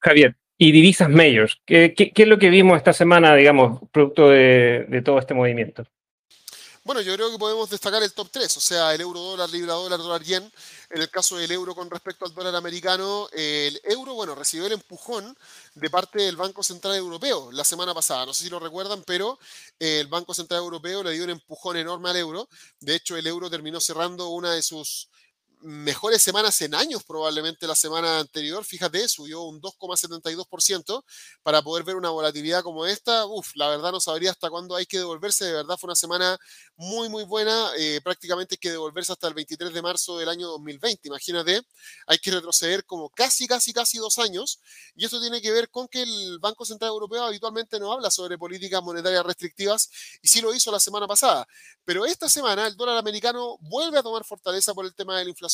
Javier, 0.00 0.36
y 0.56 0.72
divisas 0.72 1.08
mayors, 1.08 1.60
¿qué, 1.64 1.94
es 1.96 2.28
lo 2.28 2.38
que 2.38 2.50
vimos 2.50 2.76
esta 2.76 2.92
semana, 2.92 3.34
digamos, 3.34 3.80
producto 3.92 4.28
de 4.30 5.02
todo 5.04 5.18
este 5.18 5.34
movimiento? 5.34 5.86
Bueno, 6.88 7.02
yo 7.02 7.12
creo 7.12 7.30
que 7.30 7.36
podemos 7.36 7.68
destacar 7.68 8.02
el 8.02 8.14
top 8.14 8.30
3, 8.32 8.56
o 8.56 8.60
sea, 8.60 8.94
el 8.94 9.02
euro 9.02 9.20
dólar, 9.20 9.50
libra 9.50 9.74
dólar, 9.74 9.98
dólar 9.98 10.22
yen. 10.22 10.50
En 10.88 11.02
el 11.02 11.10
caso 11.10 11.36
del 11.36 11.52
euro 11.52 11.74
con 11.74 11.90
respecto 11.90 12.24
al 12.24 12.32
dólar 12.32 12.56
americano, 12.56 13.28
el 13.32 13.78
euro, 13.84 14.14
bueno, 14.14 14.34
recibió 14.34 14.64
el 14.64 14.72
empujón 14.72 15.36
de 15.74 15.90
parte 15.90 16.22
del 16.22 16.36
Banco 16.36 16.62
Central 16.62 16.96
Europeo 16.96 17.52
la 17.52 17.62
semana 17.64 17.92
pasada. 17.92 18.24
No 18.24 18.32
sé 18.32 18.44
si 18.44 18.48
lo 18.48 18.58
recuerdan, 18.58 19.02
pero 19.06 19.38
el 19.78 20.06
Banco 20.06 20.32
Central 20.32 20.60
Europeo 20.60 21.02
le 21.02 21.10
dio 21.12 21.24
un 21.24 21.30
empujón 21.30 21.76
enorme 21.76 22.08
al 22.08 22.16
euro. 22.16 22.48
De 22.80 22.94
hecho, 22.94 23.18
el 23.18 23.26
euro 23.26 23.50
terminó 23.50 23.80
cerrando 23.80 24.30
una 24.30 24.54
de 24.54 24.62
sus 24.62 25.10
mejores 25.60 26.22
semanas 26.22 26.60
en 26.62 26.74
años, 26.74 27.02
probablemente 27.04 27.66
la 27.66 27.74
semana 27.74 28.20
anterior. 28.20 28.64
Fíjate, 28.64 29.08
subió 29.08 29.42
un 29.42 29.60
2,72% 29.60 31.04
para 31.42 31.62
poder 31.62 31.84
ver 31.84 31.96
una 31.96 32.10
volatilidad 32.10 32.62
como 32.62 32.86
esta. 32.86 33.26
Uf, 33.26 33.50
la 33.56 33.68
verdad 33.68 33.92
no 33.92 34.00
sabría 34.00 34.30
hasta 34.30 34.50
cuándo 34.50 34.76
hay 34.76 34.86
que 34.86 34.98
devolverse. 34.98 35.44
De 35.46 35.52
verdad 35.52 35.76
fue 35.76 35.88
una 35.88 35.96
semana 35.96 36.38
muy, 36.76 37.08
muy 37.08 37.24
buena. 37.24 37.70
Eh, 37.76 38.00
prácticamente 38.02 38.54
hay 38.54 38.58
que 38.58 38.70
devolverse 38.70 39.12
hasta 39.12 39.28
el 39.28 39.34
23 39.34 39.72
de 39.72 39.82
marzo 39.82 40.18
del 40.18 40.28
año 40.28 40.46
2020. 40.48 41.08
Imagínate, 41.08 41.62
hay 42.06 42.18
que 42.18 42.30
retroceder 42.30 42.84
como 42.84 43.10
casi, 43.10 43.46
casi, 43.48 43.72
casi 43.72 43.98
dos 43.98 44.18
años. 44.18 44.60
Y 44.94 45.04
esto 45.04 45.20
tiene 45.20 45.42
que 45.42 45.50
ver 45.50 45.70
con 45.70 45.88
que 45.88 46.02
el 46.02 46.38
Banco 46.40 46.64
Central 46.64 46.90
Europeo 46.90 47.24
habitualmente 47.24 47.80
no 47.80 47.92
habla 47.92 48.10
sobre 48.10 48.38
políticas 48.38 48.82
monetarias 48.82 49.24
restrictivas 49.24 49.90
y 50.22 50.28
sí 50.28 50.40
lo 50.40 50.54
hizo 50.54 50.70
la 50.70 50.80
semana 50.80 51.06
pasada. 51.06 51.46
Pero 51.84 52.06
esta 52.06 52.28
semana 52.28 52.66
el 52.66 52.76
dólar 52.76 52.96
americano 52.98 53.56
vuelve 53.60 53.98
a 53.98 54.02
tomar 54.02 54.24
fortaleza 54.24 54.72
por 54.74 54.84
el 54.84 54.94
tema 54.94 55.18
de 55.18 55.24
la 55.24 55.30
inflación 55.30 55.47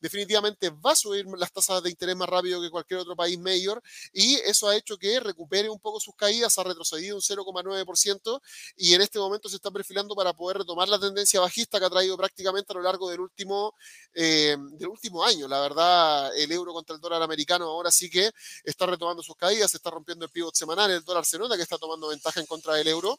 definitivamente 0.00 0.70
va 0.70 0.92
a 0.92 0.96
subir 0.96 1.26
las 1.36 1.52
tasas 1.52 1.82
de 1.82 1.90
interés 1.90 2.16
más 2.16 2.28
rápido 2.28 2.60
que 2.60 2.70
cualquier 2.70 3.00
otro 3.00 3.16
país 3.16 3.38
mayor 3.38 3.82
y 4.12 4.36
eso 4.36 4.68
ha 4.68 4.76
hecho 4.76 4.96
que 4.96 5.20
recupere 5.20 5.68
un 5.68 5.78
poco 5.78 6.00
sus 6.00 6.14
caídas, 6.14 6.58
ha 6.58 6.64
retrocedido 6.64 7.16
un 7.16 7.22
0,9% 7.22 8.40
y 8.76 8.94
en 8.94 9.02
este 9.02 9.18
momento 9.18 9.48
se 9.48 9.56
está 9.56 9.70
perfilando 9.70 10.14
para 10.14 10.32
poder 10.32 10.58
retomar 10.58 10.88
la 10.88 10.98
tendencia 10.98 11.40
bajista 11.40 11.78
que 11.78 11.86
ha 11.86 11.90
traído 11.90 12.16
prácticamente 12.16 12.72
a 12.72 12.76
lo 12.76 12.82
largo 12.82 13.10
del 13.10 13.20
último, 13.20 13.74
eh, 14.14 14.56
del 14.72 14.88
último 14.88 15.24
año. 15.24 15.48
La 15.48 15.60
verdad, 15.60 16.36
el 16.36 16.50
euro 16.52 16.72
contra 16.72 16.94
el 16.94 17.00
dólar 17.00 17.22
americano 17.22 17.66
ahora 17.66 17.90
sí 17.90 18.10
que 18.10 18.30
está 18.64 18.86
retomando 18.86 19.22
sus 19.22 19.36
caídas, 19.36 19.70
se 19.70 19.78
está 19.78 19.90
rompiendo 19.90 20.24
el 20.24 20.30
pivot 20.30 20.54
semanal, 20.54 20.90
el 20.90 21.04
dólar 21.04 21.24
se 21.24 21.38
nota 21.38 21.56
que 21.56 21.62
está 21.62 21.78
tomando 21.78 22.08
ventaja 22.08 22.40
en 22.40 22.46
contra 22.46 22.74
del 22.74 22.88
euro 22.88 23.18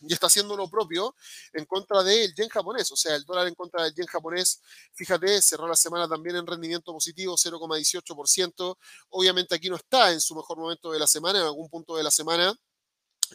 y 0.00 0.12
está 0.12 0.26
haciendo 0.28 0.56
lo 0.56 0.68
propio 0.68 1.14
en 1.52 1.64
contra 1.64 2.02
del 2.02 2.34
yen 2.34 2.48
japonés. 2.48 2.90
O 2.92 2.96
sea, 2.96 3.14
el 3.14 3.24
dólar 3.24 3.46
en 3.48 3.54
contra 3.54 3.84
del 3.84 3.94
yen 3.94 4.06
japonés, 4.06 4.60
fíjate, 4.94 5.40
cerró 5.42 5.68
la 5.68 5.76
semana 5.76 6.08
también 6.08 6.36
en 6.36 6.46
rendimiento 6.46 6.92
positivo, 6.92 7.36
0,18%. 7.36 8.76
Obviamente 9.10 9.54
aquí 9.54 9.68
no 9.68 9.76
está 9.76 10.12
en 10.12 10.20
su 10.20 10.34
mejor 10.34 10.58
momento 10.58 10.90
de 10.92 10.98
la 10.98 11.06
semana, 11.06 11.40
en 11.40 11.44
algún 11.44 11.68
punto 11.68 11.96
de 11.96 12.02
la 12.02 12.10
semana 12.10 12.54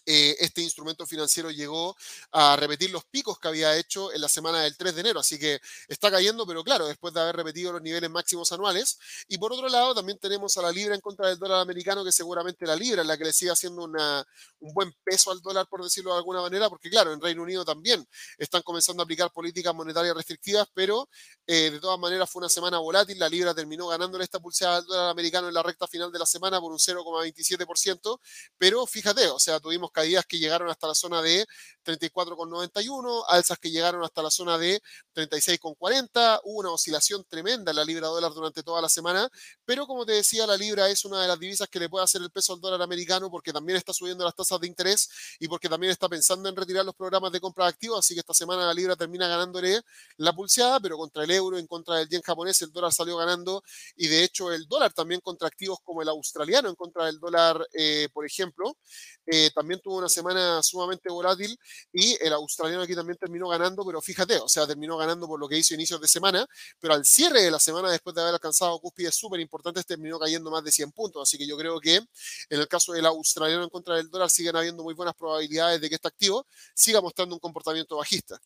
eh, 0.05 0.35
este 0.39 0.61
instrumento 0.61 1.05
financiero 1.05 1.51
llegó 1.51 1.95
a 2.31 2.55
repetir 2.55 2.91
los 2.91 3.05
picos 3.05 3.39
que 3.39 3.47
había 3.47 3.75
hecho 3.77 4.11
en 4.13 4.21
la 4.21 4.29
semana 4.29 4.61
del 4.61 4.75
3 4.77 4.95
de 4.95 5.01
enero. 5.01 5.19
Así 5.19 5.39
que 5.39 5.59
está 5.87 6.11
cayendo, 6.11 6.45
pero 6.45 6.63
claro, 6.63 6.87
después 6.87 7.13
de 7.13 7.21
haber 7.21 7.35
repetido 7.35 7.73
los 7.73 7.81
niveles 7.81 8.09
máximos 8.09 8.51
anuales. 8.51 8.97
Y 9.27 9.37
por 9.37 9.53
otro 9.53 9.69
lado, 9.69 9.95
también 9.95 10.17
tenemos 10.19 10.57
a 10.57 10.61
la 10.61 10.71
libra 10.71 10.95
en 10.95 11.01
contra 11.01 11.27
del 11.27 11.39
dólar 11.39 11.59
americano, 11.61 12.03
que 12.03 12.11
seguramente 12.11 12.65
la 12.65 12.75
libra 12.75 13.01
es 13.01 13.07
la 13.07 13.17
que 13.17 13.25
le 13.25 13.33
sigue 13.33 13.51
haciendo 13.51 13.83
una, 13.83 14.25
un 14.59 14.73
buen 14.73 14.93
peso 15.03 15.31
al 15.31 15.41
dólar, 15.41 15.67
por 15.67 15.83
decirlo 15.83 16.11
de 16.11 16.17
alguna 16.17 16.41
manera, 16.41 16.69
porque 16.69 16.89
claro, 16.89 17.13
en 17.13 17.21
Reino 17.21 17.43
Unido 17.43 17.63
también 17.63 18.07
están 18.37 18.61
comenzando 18.61 19.01
a 19.01 19.05
aplicar 19.05 19.31
políticas 19.31 19.73
monetarias 19.73 20.15
restrictivas, 20.15 20.67
pero 20.73 21.09
eh, 21.47 21.71
de 21.71 21.79
todas 21.79 21.99
maneras 21.99 22.29
fue 22.29 22.39
una 22.41 22.49
semana 22.49 22.79
volátil. 22.79 23.19
La 23.19 23.29
libra 23.29 23.53
terminó 23.53 23.87
ganándole 23.87 24.23
esta 24.23 24.39
pulsada 24.39 24.77
al 24.77 24.85
dólar 24.85 25.09
americano 25.09 25.47
en 25.47 25.53
la 25.53 25.63
recta 25.63 25.87
final 25.87 26.11
de 26.11 26.19
la 26.19 26.25
semana 26.25 26.59
por 26.59 26.71
un 26.71 26.79
0,27%. 26.79 28.19
Pero 28.57 28.85
fíjate, 28.85 29.27
o 29.27 29.39
sea, 29.39 29.59
tuvimos 29.59 29.84
caídas 29.91 30.25
que 30.25 30.39
llegaron 30.39 30.69
hasta 30.69 30.87
la 30.87 30.95
zona 30.95 31.21
de 31.21 31.45
34,91, 31.85 33.23
alzas 33.27 33.57
que 33.59 33.69
llegaron 33.69 34.03
hasta 34.03 34.21
la 34.21 34.31
zona 34.31 34.57
de 34.57 34.81
36,40, 35.13 36.41
hubo 36.43 36.59
una 36.59 36.71
oscilación 36.71 37.23
tremenda 37.27 37.71
en 37.71 37.77
la 37.77 37.85
libra 37.85 38.07
dólar 38.07 38.33
durante 38.33 38.63
toda 38.63 38.81
la 38.81 38.89
semana, 38.89 39.29
pero 39.65 39.85
como 39.85 40.05
te 40.05 40.13
decía, 40.13 40.47
la 40.47 40.57
libra 40.57 40.89
es 40.89 41.05
una 41.05 41.21
de 41.21 41.27
las 41.27 41.39
divisas 41.39 41.67
que 41.69 41.79
le 41.79 41.89
puede 41.89 42.03
hacer 42.03 42.21
el 42.21 42.31
peso 42.31 42.53
al 42.53 42.61
dólar 42.61 42.81
americano 42.81 43.29
porque 43.29 43.53
también 43.53 43.77
está 43.77 43.93
subiendo 43.93 44.23
las 44.23 44.35
tasas 44.35 44.59
de 44.59 44.67
interés 44.67 45.09
y 45.39 45.47
porque 45.47 45.69
también 45.69 45.91
está 45.91 46.09
pensando 46.09 46.49
en 46.49 46.55
retirar 46.55 46.85
los 46.85 46.95
programas 46.95 47.31
de 47.31 47.39
compra 47.39 47.65
de 47.65 47.69
activos, 47.69 47.99
así 47.99 48.13
que 48.13 48.21
esta 48.21 48.33
semana 48.33 48.65
la 48.65 48.73
libra 48.73 48.95
termina 48.95 49.27
ganándole 49.27 49.81
la 50.17 50.33
pulseada, 50.33 50.79
pero 50.79 50.97
contra 50.97 51.23
el 51.23 51.31
euro, 51.31 51.57
en 51.57 51.67
contra 51.67 51.97
del 51.97 52.09
yen 52.09 52.21
japonés, 52.21 52.61
el 52.61 52.71
dólar 52.71 52.93
salió 52.93 53.17
ganando 53.17 53.63
y 53.95 54.07
de 54.07 54.23
hecho 54.23 54.51
el 54.51 54.67
dólar 54.67 54.93
también 54.93 55.21
contra 55.21 55.47
activos 55.47 55.79
como 55.83 56.01
el 56.01 56.09
australiano, 56.09 56.69
en 56.69 56.75
contra 56.75 57.05
del 57.05 57.19
dólar, 57.19 57.67
eh, 57.73 58.09
por 58.13 58.25
ejemplo, 58.25 58.77
eh, 59.25 59.49
también 59.53 59.74
tuvo 59.81 59.97
una 59.97 60.09
semana 60.09 60.61
sumamente 60.63 61.09
volátil 61.09 61.57
y 61.93 62.17
el 62.21 62.33
australiano 62.33 62.83
aquí 62.83 62.95
también 62.95 63.17
terminó 63.17 63.47
ganando, 63.47 63.85
pero 63.85 64.01
fíjate, 64.01 64.37
o 64.37 64.47
sea, 64.47 64.67
terminó 64.67 64.97
ganando 64.97 65.27
por 65.27 65.39
lo 65.39 65.47
que 65.47 65.57
hizo 65.57 65.73
inicios 65.73 66.01
de 66.01 66.07
semana, 66.07 66.45
pero 66.79 66.93
al 66.93 67.05
cierre 67.05 67.41
de 67.41 67.51
la 67.51 67.59
semana, 67.59 67.91
después 67.91 68.15
de 68.15 68.21
haber 68.21 68.33
alcanzado 68.33 68.79
cúspides 68.79 69.15
súper 69.15 69.39
importantes, 69.39 69.85
terminó 69.85 70.19
cayendo 70.19 70.51
más 70.51 70.63
de 70.63 70.71
100 70.71 70.91
puntos. 70.91 71.23
Así 71.23 71.37
que 71.37 71.47
yo 71.47 71.57
creo 71.57 71.79
que 71.79 71.95
en 71.95 72.59
el 72.59 72.67
caso 72.67 72.93
del 72.93 73.05
australiano 73.05 73.63
en 73.63 73.69
contra 73.69 73.95
del 73.95 74.09
dólar 74.09 74.29
siguen 74.29 74.55
habiendo 74.55 74.83
muy 74.83 74.93
buenas 74.93 75.15
probabilidades 75.15 75.81
de 75.81 75.89
que 75.89 75.95
este 75.95 76.07
activo 76.07 76.45
siga 76.73 77.01
mostrando 77.01 77.35
un 77.35 77.39
comportamiento 77.39 77.97
bajista 77.97 78.39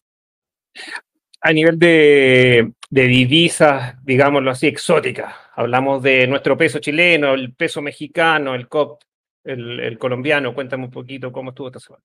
a 1.42 1.54
nivel 1.54 1.80
de, 1.80 2.74
divisas, 2.90 3.96
digámoslo 4.04 4.52
así, 4.52 4.68
exóticas. 4.68 5.34
Hablamos 5.56 6.04
de 6.04 6.28
nuestro 6.28 6.58
peso 6.58 6.80
chileno, 6.80 7.34
el 7.34 7.54
peso 7.54 7.82
mexicano, 7.82 8.56
el 8.56 8.68
COP, 8.68 9.02
el, 9.44 9.98
colombiano. 9.98 10.54
Cuéntame 10.54 10.86
un 10.86 10.92
poquito 10.92 11.32
cómo 11.32 11.52
estuvo 11.52 11.68
esta 11.68 11.80
semana. 11.80 12.04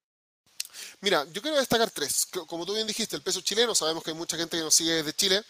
Mira, 1.01 1.25
yo 1.33 1.41
quiero 1.41 1.57
destacar 1.57 1.91
tres. 1.91 2.27
Como 2.47 2.67
tú 2.67 2.75
bien 2.75 2.87
dijiste, 2.87 3.15
el 3.15 3.23
peso 3.23 3.41
chileno, 3.41 3.75
sabemos 3.75 4.03
que 4.03 4.11
hay 4.11 4.17
mucha 4.17 4.37
gente 4.37 4.57
que 4.57 4.63
nos 4.63 4.75
sigue 4.75 4.93
desde 4.93 5.13
Chile. 5.13 5.43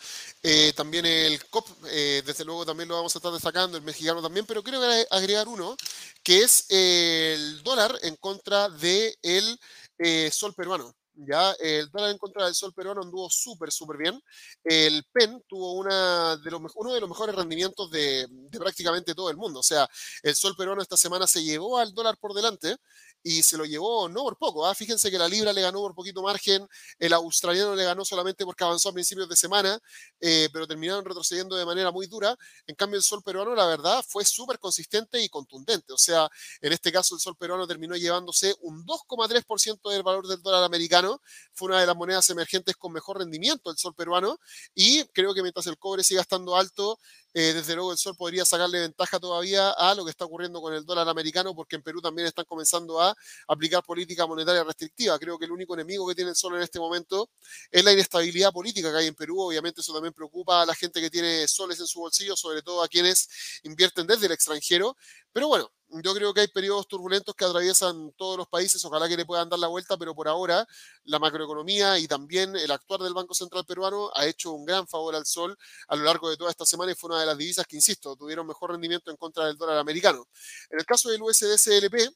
Eh, 0.42 0.72
también 0.76 1.06
el 1.06 1.42
COP, 1.46 1.66
eh, 1.90 2.22
desde 2.26 2.44
luego 2.44 2.66
también 2.66 2.88
lo 2.88 2.96
vamos 2.96 3.14
a 3.14 3.18
estar 3.18 3.32
destacando, 3.32 3.76
el 3.78 3.84
mexicano 3.84 4.20
también, 4.20 4.44
pero 4.46 4.62
quiero 4.62 4.80
agregar 5.10 5.48
uno, 5.48 5.76
que 6.22 6.42
es 6.42 6.66
el 6.70 7.62
dólar 7.62 7.96
en 8.02 8.16
contra 8.16 8.68
del 8.68 9.58
eh, 9.98 10.30
sol 10.30 10.54
peruano. 10.54 10.94
Ya, 11.16 11.52
el 11.60 11.88
dólar 11.90 12.10
en 12.10 12.18
contra 12.18 12.44
del 12.44 12.54
sol 12.54 12.72
peruano 12.74 13.02
anduvo 13.02 13.30
súper, 13.30 13.70
súper 13.70 13.96
bien. 13.98 14.20
El 14.64 15.04
PEN 15.12 15.42
tuvo 15.46 15.74
una 15.74 16.36
de 16.36 16.50
los, 16.50 16.60
uno 16.74 16.92
de 16.92 17.00
los 17.00 17.08
mejores 17.08 17.36
rendimientos 17.36 17.88
de, 17.90 18.26
de, 18.28 18.58
prácticamente 18.58 19.14
todo 19.14 19.30
el 19.30 19.36
mundo. 19.36 19.60
O 19.60 19.62
sea, 19.62 19.88
el 20.22 20.34
sol 20.34 20.56
peruano 20.56 20.82
esta 20.82 20.96
semana 20.96 21.26
se 21.26 21.42
llevó 21.44 21.78
al 21.78 21.94
dólar 21.94 22.16
por 22.18 22.34
delante 22.34 22.76
y 23.24 23.42
se 23.42 23.56
lo 23.56 23.64
llevó 23.64 24.08
no 24.08 24.22
por 24.22 24.36
poco. 24.36 24.66
¿ah? 24.66 24.74
Fíjense 24.74 25.10
que 25.10 25.18
la 25.18 25.26
libra 25.26 25.52
le 25.52 25.62
ganó 25.62 25.80
por 25.80 25.94
poquito 25.94 26.22
margen, 26.22 26.68
el 26.98 27.12
australiano 27.14 27.74
le 27.74 27.82
ganó 27.82 28.04
solamente 28.04 28.44
porque 28.44 28.62
avanzó 28.62 28.90
a 28.90 28.92
principios 28.92 29.28
de 29.28 29.34
semana, 29.34 29.80
eh, 30.20 30.48
pero 30.52 30.66
terminaron 30.66 31.04
retrocediendo 31.04 31.56
de 31.56 31.64
manera 31.64 31.90
muy 31.90 32.06
dura. 32.06 32.36
En 32.66 32.76
cambio, 32.76 32.98
el 32.98 33.02
sol 33.02 33.22
peruano, 33.22 33.54
la 33.54 33.66
verdad, 33.66 34.04
fue 34.06 34.24
súper 34.24 34.58
consistente 34.58 35.20
y 35.22 35.28
contundente. 35.28 35.92
O 35.92 35.98
sea, 35.98 36.28
en 36.60 36.72
este 36.72 36.92
caso, 36.92 37.14
el 37.14 37.20
sol 37.20 37.36
peruano 37.36 37.66
terminó 37.66 37.96
llevándose 37.96 38.54
un 38.60 38.84
2,3% 38.84 39.90
del 39.90 40.02
valor 40.02 40.28
del 40.28 40.42
dólar 40.42 40.62
americano. 40.62 41.20
Fue 41.54 41.68
una 41.68 41.80
de 41.80 41.86
las 41.86 41.96
monedas 41.96 42.28
emergentes 42.28 42.76
con 42.76 42.92
mejor 42.92 43.18
rendimiento 43.18 43.70
el 43.70 43.78
sol 43.78 43.94
peruano. 43.94 44.38
Y 44.74 45.04
creo 45.06 45.32
que 45.32 45.40
mientras 45.40 45.66
el 45.66 45.78
cobre 45.78 46.04
siga 46.04 46.20
estando 46.20 46.56
alto, 46.56 46.98
eh, 47.34 47.52
desde 47.52 47.74
luego 47.74 47.92
el 47.92 47.98
sol 47.98 48.16
podría 48.16 48.44
sacarle 48.44 48.80
ventaja 48.80 49.18
todavía 49.18 49.72
a 49.72 49.94
lo 49.94 50.04
que 50.04 50.10
está 50.10 50.24
ocurriendo 50.24 50.60
con 50.62 50.72
el 50.72 50.84
dólar 50.86 51.08
americano, 51.08 51.54
porque 51.54 51.76
en 51.76 51.82
Perú 51.82 52.00
también 52.00 52.28
están 52.28 52.44
comenzando 52.44 53.00
a 53.00 53.14
aplicar 53.48 53.82
política 53.82 54.26
monetaria 54.26 54.62
restrictiva. 54.62 55.18
Creo 55.18 55.38
que 55.38 55.44
el 55.46 55.52
único 55.52 55.74
enemigo 55.74 56.06
que 56.06 56.14
tiene 56.14 56.30
el 56.30 56.36
sol 56.36 56.54
en 56.54 56.62
este 56.62 56.78
momento 56.78 57.28
es 57.70 57.84
la 57.84 57.92
inestabilidad 57.92 58.52
política 58.52 58.90
que 58.92 58.98
hay 58.98 59.06
en 59.08 59.14
Perú. 59.14 59.40
Obviamente 59.40 59.80
eso 59.80 59.92
también 59.92 60.14
preocupa 60.14 60.62
a 60.62 60.66
la 60.66 60.74
gente 60.74 61.00
que 61.00 61.10
tiene 61.10 61.48
soles 61.48 61.80
en 61.80 61.86
su 61.86 61.98
bolsillo, 61.98 62.36
sobre 62.36 62.62
todo 62.62 62.82
a 62.82 62.88
quienes 62.88 63.28
invierten 63.64 64.06
desde 64.06 64.26
el 64.26 64.32
extranjero. 64.32 64.96
Pero 65.32 65.48
bueno, 65.48 65.72
yo 65.88 66.14
creo 66.14 66.34
que 66.34 66.40
hay 66.40 66.48
periodos 66.48 66.88
turbulentos 66.88 67.34
que 67.34 67.44
atraviesan 67.44 68.12
todos 68.16 68.36
los 68.36 68.48
países, 68.48 68.84
ojalá 68.84 69.08
que 69.08 69.16
le 69.16 69.24
puedan 69.24 69.48
dar 69.48 69.58
la 69.58 69.68
vuelta, 69.68 69.96
pero 69.96 70.14
por 70.14 70.28
ahora 70.28 70.66
la 71.04 71.18
macroeconomía 71.18 71.98
y 71.98 72.08
también 72.08 72.56
el 72.56 72.70
actuar 72.70 73.00
del 73.00 73.14
Banco 73.14 73.34
Central 73.34 73.64
peruano 73.64 74.10
ha 74.14 74.26
hecho 74.26 74.52
un 74.52 74.64
gran 74.64 74.86
favor 74.88 75.14
al 75.14 75.26
sol 75.26 75.56
a 75.88 75.96
lo 75.96 76.04
largo 76.04 76.30
de 76.30 76.36
toda 76.36 76.50
esta 76.50 76.64
semana 76.64 76.92
y 76.92 76.94
fue 76.94 77.10
una 77.10 77.20
de 77.20 77.26
las 77.26 77.38
divisas 77.38 77.66
que, 77.66 77.76
insisto, 77.76 78.16
tuvieron 78.16 78.46
mejor 78.46 78.70
rendimiento 78.70 79.10
en 79.10 79.16
contra 79.16 79.46
del 79.46 79.56
dólar 79.56 79.78
americano. 79.78 80.26
En 80.70 80.78
el 80.78 80.86
caso 80.86 81.10
del 81.10 81.20
USD-CLP, 81.20 82.14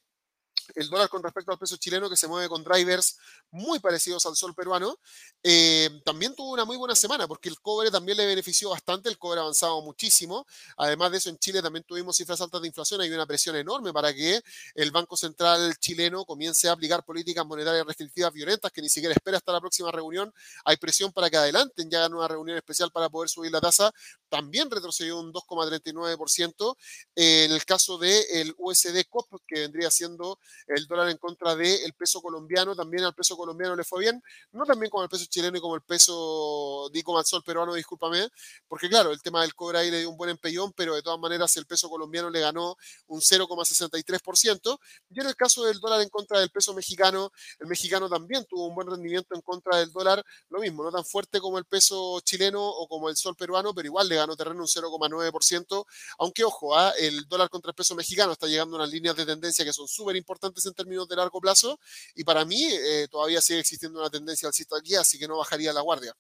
el 0.75 0.89
dólar 0.89 1.09
con 1.09 1.23
respecto 1.23 1.53
al 1.53 1.59
peso 1.59 1.77
chileno 1.77 2.09
que 2.09 2.17
se 2.17 2.29
mueve 2.29 2.49
con 2.49 2.65
drivers 2.65 3.19
muy 3.51 3.79
parecidos 3.79 4.27
al 4.27 4.37
sol 4.37 4.55
peruano, 4.55 4.99
eh, 5.43 6.01
también 6.05 6.35
tuvo 6.35 6.53
una 6.53 6.65
muy 6.65 6.77
buena 6.77 6.95
semana 6.95 7.27
porque 7.27 7.49
el 7.49 7.61
cobre 7.61 7.91
también 7.91 8.17
le 8.19 8.27
benefició 8.27 8.71
bastante, 8.71 9.09
el 9.09 9.19
cobre 9.19 9.41
ha 9.41 9.43
avanzado 9.43 9.81
muchísimo. 9.83 10.47
Además 10.77 11.13
de 11.13 11.19
eso, 11.19 11.31
en 11.31 11.39
Chile 11.39 11.63
también 11.63 11.85
tuvimos 11.85 12.17
cifras 12.17 12.41
altas 12.41 12.61
de 12.61 12.69
inflación, 12.69 13.01
hay 13.01 13.11
una 13.11 13.27
presión 13.27 13.57
enorme 13.57 13.93
para 13.93 14.13
que 14.15 14.41
el 14.75 14.91
Banco 14.91 15.17
Central 15.17 15.77
chileno 15.79 16.25
comience 16.25 16.69
a 16.69 16.73
aplicar 16.73 17.05
políticas 17.05 17.47
monetarias 17.47 17.87
restrictivas 17.87 18.33
violentas 18.33 18.73
que 18.73 18.83
ni 18.83 18.89
siquiera 18.89 19.15
espera 19.15 19.37
hasta 19.39 19.53
la 19.53 19.61
próxima 19.61 19.91
reunión. 19.91 20.33
Hay 20.65 20.77
presión 20.77 21.13
para 21.13 21.31
que 21.31 21.37
adelanten 21.37 21.91
ya 21.91 21.99
hagan 21.99 22.15
una 22.15 22.29
reunión 22.29 22.57
especial 22.57 22.91
para 22.91 23.09
poder 23.09 23.29
subir 23.29 23.51
la 23.53 23.61
tasa. 23.61 23.93
También 24.29 24.71
retrocedió 24.71 25.19
un 25.19 25.33
2,39%. 25.33 26.77
En 27.15 27.53
el 27.53 27.65
caso 27.65 27.99
del 27.99 28.55
USD 28.59 29.05
COP, 29.09 29.43
que 29.47 29.61
vendría 29.61 29.91
siendo 29.91 30.39
el 30.67 30.87
dólar 30.87 31.09
en 31.11 31.19
contra 31.19 31.55
del 31.55 31.93
peso 31.95 32.21
colombiano, 32.21 32.75
también 32.75 33.05
al 33.05 33.15
peso 33.15 33.37
colombiano 33.37 33.77
le 33.77 33.85
fue 33.85 34.01
bien, 34.01 34.23
no 34.53 34.65
también 34.65 34.91
como 34.91 35.05
el 35.05 35.09
peso 35.09 35.25
chileno 35.27 35.57
y 35.57 35.61
como 35.61 35.75
el 35.75 35.83
peso, 35.83 36.91
di 36.93 37.03
como 37.03 37.19
al 37.19 37.25
sol 37.25 37.43
peruano, 37.43 37.75
discúlpame, 37.75 38.29
porque 38.67 38.89
claro, 38.89 39.11
el 39.13 39.23
tema 39.23 39.43
del 39.43 39.55
cobre 39.55 39.79
ahí 39.79 39.91
le 39.91 40.01
dio 40.01 40.11
un 40.11 40.17
buen 40.17 40.31
empellón, 40.31 40.73
pero 40.73 40.95
de 40.95 41.03
todas 41.03 41.19
maneras 41.19 41.57
el 41.57 41.67
peso 41.67 41.89
colombiano 41.89 42.31
le 42.31 42.41
ganó 42.41 42.77
un 43.07 43.21
0,63%, 43.21 44.79
y 45.11 45.21
en 45.21 45.27
el 45.27 45.37
caso 45.37 45.65
del 45.65 45.81
dólar 45.81 46.03
en 46.03 46.09
contra 46.09 46.41
del 46.41 46.51
peso 46.51 46.75
mexicano, 46.75 47.33
el 47.59 47.67
mexicano 47.67 48.09
también 48.09 48.45
tuvo 48.47 48.67
un 48.67 48.75
buen 48.75 48.89
rendimiento 48.89 49.35
en 49.35 49.41
contra 49.43 49.79
del 49.79 49.93
dólar, 49.93 50.25
lo 50.51 50.61
mismo, 50.61 50.83
no 50.83 50.91
tan 50.91 51.05
fuerte 51.05 51.41
como 51.41 51.59
el 51.59 51.65
peso 51.65 52.21
chileno 52.21 52.67
o 52.67 52.89
como 52.89 53.09
el 53.09 53.17
sol 53.17 53.37
peruano, 53.37 53.75
pero 53.75 53.87
igual 53.87 54.09
le 54.09 54.17
ganó 54.17 54.37
terreno 54.37 54.61
un 54.61 54.67
0,9%, 54.67 55.87
aunque 56.19 56.45
ojo, 56.45 56.77
¿ah? 56.77 56.93
el 56.99 57.27
dólar 57.29 57.49
contra 57.49 57.71
el 57.71 57.75
peso 57.75 57.95
mexicano 57.95 58.33
está 58.33 58.47
llegando 58.47 58.77
a 58.77 58.81
unas 58.81 58.91
líneas 58.91 59.17
de 59.17 59.27
tendencia 59.27 59.65
que 59.65 59.73
son 59.73 59.89
súper 59.89 60.17
importantes 60.17 60.48
en 60.67 60.75
términos 60.75 61.09
de 61.09 61.17
largo 61.17 61.41
plazo 61.41 61.79
y 62.15 62.25
para 62.25 62.45
mí 62.45 62.63
eh, 62.65 63.07
todavía 63.11 63.41
sigue 63.41 63.61
existiendo 63.61 64.01
una 64.01 64.11
tendencia 64.11 64.49
alcista 64.49 64.77
aquí, 64.79 64.95
así 64.95 65.19
que 65.19 65.29
no 65.29 65.39
bajaría 65.39 65.73
la 65.73 65.81
guardia. 65.81 66.15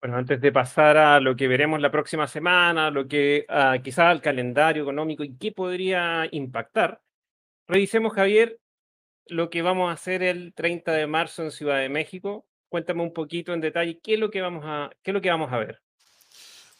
Bueno, 0.00 0.16
antes 0.16 0.40
de 0.40 0.50
pasar 0.50 0.96
a 0.96 1.20
lo 1.20 1.36
que 1.36 1.46
veremos 1.46 1.80
la 1.80 1.92
próxima 1.92 2.26
semana, 2.26 2.90
lo 2.90 3.06
que 3.06 3.46
uh, 3.48 3.80
quizás 3.80 4.06
al 4.06 4.20
calendario 4.20 4.82
económico 4.82 5.22
y 5.22 5.36
qué 5.36 5.52
podría 5.52 6.26
impactar, 6.32 7.00
revisemos, 7.68 8.12
Javier, 8.12 8.58
lo 9.26 9.48
que 9.48 9.62
vamos 9.62 9.90
a 9.90 9.92
hacer 9.92 10.24
el 10.24 10.54
30 10.54 10.92
de 10.92 11.06
marzo 11.06 11.44
en 11.44 11.52
Ciudad 11.52 11.78
de 11.78 11.88
México. 11.88 12.46
Cuéntame 12.68 13.02
un 13.02 13.12
poquito 13.12 13.54
en 13.54 13.60
detalle 13.60 14.00
qué 14.02 14.14
es 14.14 14.20
lo 14.20 14.30
que 14.30 14.40
vamos 14.40 14.64
a, 14.66 14.90
qué 15.04 15.12
es 15.12 15.14
lo 15.14 15.20
que 15.20 15.30
vamos 15.30 15.52
a 15.52 15.58
ver. 15.58 15.80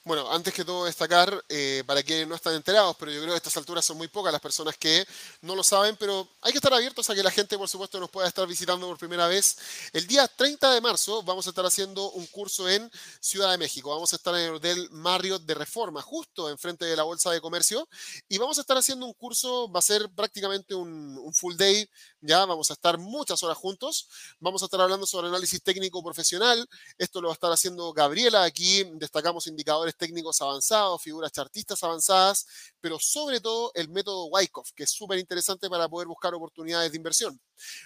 Bueno, 0.05 0.29
antes 0.33 0.53
que 0.53 0.65
todo 0.65 0.87
destacar, 0.87 1.45
eh, 1.49 1.85
para 1.87 2.03
quienes 2.03 2.27
no 2.27 2.35
están 2.35 2.55
enterados, 2.55 2.97
pero 2.99 3.13
yo 3.13 3.21
creo 3.21 3.29
que 3.29 3.35
a 3.35 3.37
estas 3.37 3.57
alturas 3.57 3.85
son 3.85 3.97
muy 3.99 4.09
pocas 4.09 4.33
las 4.33 4.41
personas 4.41 4.77
que 4.77 5.07
no 5.43 5.55
lo 5.55 5.63
saben, 5.63 5.97
pero 5.97 6.29
hay 6.41 6.51
que 6.51 6.59
estar 6.59 6.75
abiertos 6.75 7.09
a 7.09 7.15
que 7.15 7.23
la 7.23 7.31
gente, 7.31 7.57
por 7.57 7.69
supuesto, 7.69 8.01
nos 8.01 8.11
pueda 8.11 8.27
estar 8.27 8.45
visitando 8.49 8.89
por 8.89 8.99
primera 8.99 9.29
vez. 9.29 9.57
El 9.93 10.09
día 10.09 10.27
30 10.27 10.73
de 10.73 10.81
marzo 10.81 11.23
vamos 11.23 11.47
a 11.47 11.51
estar 11.51 11.65
haciendo 11.65 12.11
un 12.13 12.27
curso 12.27 12.69
en 12.69 12.91
Ciudad 13.21 13.53
de 13.53 13.59
México. 13.59 13.91
Vamos 13.91 14.13
a 14.13 14.17
estar 14.17 14.35
en 14.35 14.41
el 14.41 14.55
Hotel 14.55 14.89
Marriott 14.91 15.43
de 15.43 15.55
Reforma, 15.55 16.03
justo 16.03 16.51
enfrente 16.51 16.85
de 16.85 16.97
la 16.97 17.05
Bolsa 17.05 17.31
de 17.31 17.41
Comercio, 17.41 17.89
y 18.29 18.39
vamos 18.39 18.59
a 18.59 18.63
estar 18.63 18.77
haciendo 18.77 19.07
un 19.07 19.13
curso, 19.13 19.71
va 19.71 19.79
a 19.79 19.83
ser 19.83 20.11
prácticamente 20.11 20.75
un, 20.75 21.17
un 21.17 21.33
full 21.33 21.55
day, 21.55 21.89
ya 22.21 22.45
vamos 22.45 22.71
a 22.71 22.75
estar 22.75 22.99
muchas 22.99 23.43
horas 23.43 23.59
juntos. 23.59 24.09
Vamos 24.41 24.63
a 24.63 24.67
estar 24.67 24.81
hablando 24.81 25.07
sobre 25.07 25.29
análisis 25.29 25.63
técnico 25.63 26.03
profesional. 26.03 26.69
Esto 26.97 27.21
lo 27.21 27.29
va 27.29 27.35
a 27.35 27.35
estar 27.35 27.51
haciendo 27.53 27.93
Gabriela. 27.93 28.45
Aquí 28.45 28.85
destacamos 28.95 29.47
indicadores 29.49 29.92
técnicos 29.97 30.41
avanzados, 30.41 31.03
figuras 31.03 31.33
chartistas 31.33 31.83
avanzadas, 31.83 32.47
pero 32.81 32.99
sobre 32.99 33.41
todo 33.41 33.73
el 33.75 33.89
método 33.89 34.27
Wyckoff, 34.27 34.71
que 34.75 34.85
es 34.85 34.91
súper 34.91 35.19
interesante 35.19 35.69
para 35.69 35.89
poder 35.89 36.09
buscar 36.09 36.35
oportunidades 36.35 36.91
de 36.93 36.97
inversión. 36.97 37.41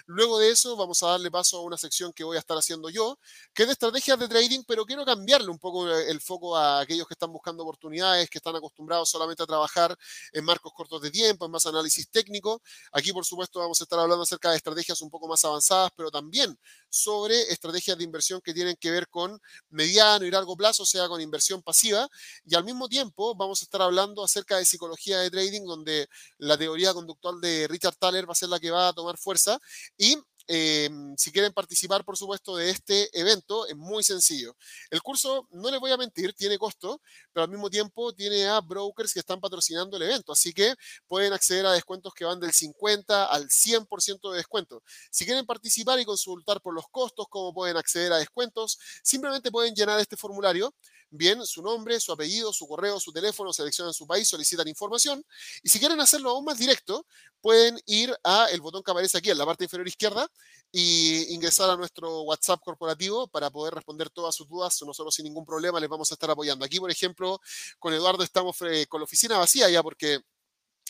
Luego 0.06 0.38
de 0.38 0.50
eso 0.50 0.76
vamos 0.76 1.02
a 1.02 1.08
darle 1.08 1.30
paso 1.30 1.58
a 1.58 1.62
una 1.62 1.76
sección 1.76 2.12
que 2.12 2.24
voy 2.24 2.36
a 2.36 2.40
estar 2.40 2.56
haciendo 2.56 2.88
yo, 2.90 3.18
que 3.54 3.62
es 3.64 3.68
de 3.68 3.72
estrategias 3.72 4.18
de 4.18 4.28
trading, 4.28 4.62
pero 4.66 4.84
quiero 4.84 5.04
cambiarle 5.04 5.50
un 5.50 5.58
poco 5.58 5.88
el 5.88 6.20
foco 6.20 6.56
a 6.56 6.80
aquellos 6.80 7.06
que 7.06 7.14
están 7.14 7.32
buscando 7.32 7.62
oportunidades, 7.62 8.30
que 8.30 8.38
están 8.38 8.56
acostumbrados 8.56 9.10
solamente 9.10 9.42
a 9.42 9.46
trabajar 9.46 9.96
en 10.32 10.44
marcos 10.44 10.72
cortos 10.74 11.00
de 11.02 11.10
tiempo, 11.10 11.44
en 11.44 11.50
más 11.50 11.66
análisis 11.66 12.08
técnico. 12.10 12.62
Aquí, 12.92 13.12
por 13.12 13.24
supuesto, 13.24 13.60
vamos 13.60 13.80
a 13.80 13.84
estar 13.84 13.98
hablando 13.98 14.22
acerca 14.22 14.50
de 14.50 14.56
estrategias 14.56 15.00
un 15.02 15.10
poco 15.10 15.28
más 15.28 15.44
avanzadas, 15.44 15.90
pero 15.96 16.10
también 16.10 16.58
sobre 16.88 17.40
estrategias 17.52 17.98
de 17.98 18.04
inversión 18.04 18.40
que 18.40 18.54
tienen 18.54 18.76
que 18.76 18.90
ver 18.90 19.08
con 19.08 19.40
mediano 19.70 20.24
y 20.24 20.30
largo 20.30 20.56
plazo, 20.56 20.82
o 20.84 20.86
sea, 20.86 21.08
con 21.08 21.20
inversión 21.20 21.62
pasiva. 21.62 21.95
Y 22.44 22.54
al 22.54 22.64
mismo 22.64 22.88
tiempo 22.88 23.34
vamos 23.34 23.62
a 23.62 23.64
estar 23.64 23.82
hablando 23.82 24.22
acerca 24.24 24.56
de 24.56 24.64
psicología 24.64 25.18
de 25.18 25.30
trading, 25.30 25.64
donde 25.64 26.08
la 26.38 26.56
teoría 26.58 26.92
conductual 26.94 27.40
de 27.40 27.66
Richard 27.68 27.96
Thaler 27.96 28.28
va 28.28 28.32
a 28.32 28.34
ser 28.34 28.48
la 28.48 28.60
que 28.60 28.70
va 28.70 28.88
a 28.88 28.92
tomar 28.92 29.16
fuerza 29.16 29.58
y 29.96 30.16
em, 30.48 31.16
si 31.16 31.32
quieren 31.32 31.52
participar, 31.52 32.04
por 32.04 32.16
supuesto, 32.16 32.56
de 32.56 32.70
este 32.70 33.08
evento, 33.18 33.66
es 33.66 33.76
muy 33.76 34.04
sencillo. 34.04 34.54
El 34.90 35.02
curso, 35.02 35.48
no 35.50 35.70
les 35.72 35.80
voy 35.80 35.90
a 35.90 35.96
mentir, 35.96 36.34
tiene 36.34 36.56
costo, 36.56 37.00
pero 37.32 37.44
al 37.44 37.50
mismo 37.50 37.68
tiempo 37.68 38.12
tiene 38.14 38.46
a 38.46 38.60
brokers 38.60 39.12
que 39.12 39.18
están 39.18 39.40
patrocinando 39.40 39.96
el 39.96 40.04
evento, 40.04 40.32
así 40.32 40.52
que 40.52 40.74
pueden 41.08 41.32
acceder 41.32 41.66
a 41.66 41.72
descuentos 41.72 42.14
que 42.14 42.24
van 42.24 42.38
del 42.38 42.52
50 42.52 43.24
al 43.24 43.48
100% 43.48 44.30
de 44.30 44.36
descuento. 44.36 44.84
Si 45.10 45.24
quieren 45.24 45.46
participar 45.46 45.98
y 45.98 46.04
consultar 46.04 46.60
por 46.60 46.74
los 46.74 46.86
costos, 46.92 47.26
cómo 47.28 47.52
pueden 47.52 47.76
acceder 47.76 48.12
a 48.12 48.18
descuentos, 48.18 48.78
simplemente 49.02 49.50
pueden 49.50 49.74
llenar 49.74 49.98
este 49.98 50.16
formulario 50.16 50.72
bien 51.16 51.44
su 51.46 51.62
nombre, 51.62 51.98
su 52.00 52.12
apellido, 52.12 52.52
su 52.52 52.66
correo, 52.66 53.00
su 53.00 53.12
teléfono, 53.12 53.52
seleccionan 53.52 53.92
su 53.92 54.06
país, 54.06 54.28
solicitan 54.28 54.68
información 54.68 55.24
y 55.62 55.68
si 55.68 55.78
quieren 55.78 56.00
hacerlo 56.00 56.30
aún 56.30 56.44
más 56.44 56.58
directo, 56.58 57.06
pueden 57.40 57.78
ir 57.86 58.16
a 58.24 58.46
el 58.50 58.60
botón 58.60 58.82
que 58.82 58.90
aparece 58.90 59.18
aquí 59.18 59.30
en 59.30 59.38
la 59.38 59.46
parte 59.46 59.64
inferior 59.64 59.86
izquierda 59.86 60.28
y 60.72 61.32
ingresar 61.32 61.70
a 61.70 61.76
nuestro 61.76 62.22
WhatsApp 62.22 62.60
corporativo 62.62 63.28
para 63.28 63.50
poder 63.50 63.74
responder 63.74 64.10
todas 64.10 64.34
sus 64.34 64.48
dudas. 64.48 64.78
Nosotros 64.84 65.14
sin 65.14 65.24
ningún 65.24 65.46
problema 65.46 65.80
les 65.80 65.88
vamos 65.88 66.10
a 66.10 66.14
estar 66.14 66.30
apoyando. 66.30 66.64
Aquí, 66.64 66.78
por 66.80 66.90
ejemplo, 66.90 67.40
con 67.78 67.94
Eduardo 67.94 68.22
estamos 68.22 68.56
eh, 68.62 68.86
con 68.88 69.00
la 69.00 69.04
oficina 69.04 69.38
vacía 69.38 69.70
ya 69.70 69.82
porque 69.82 70.20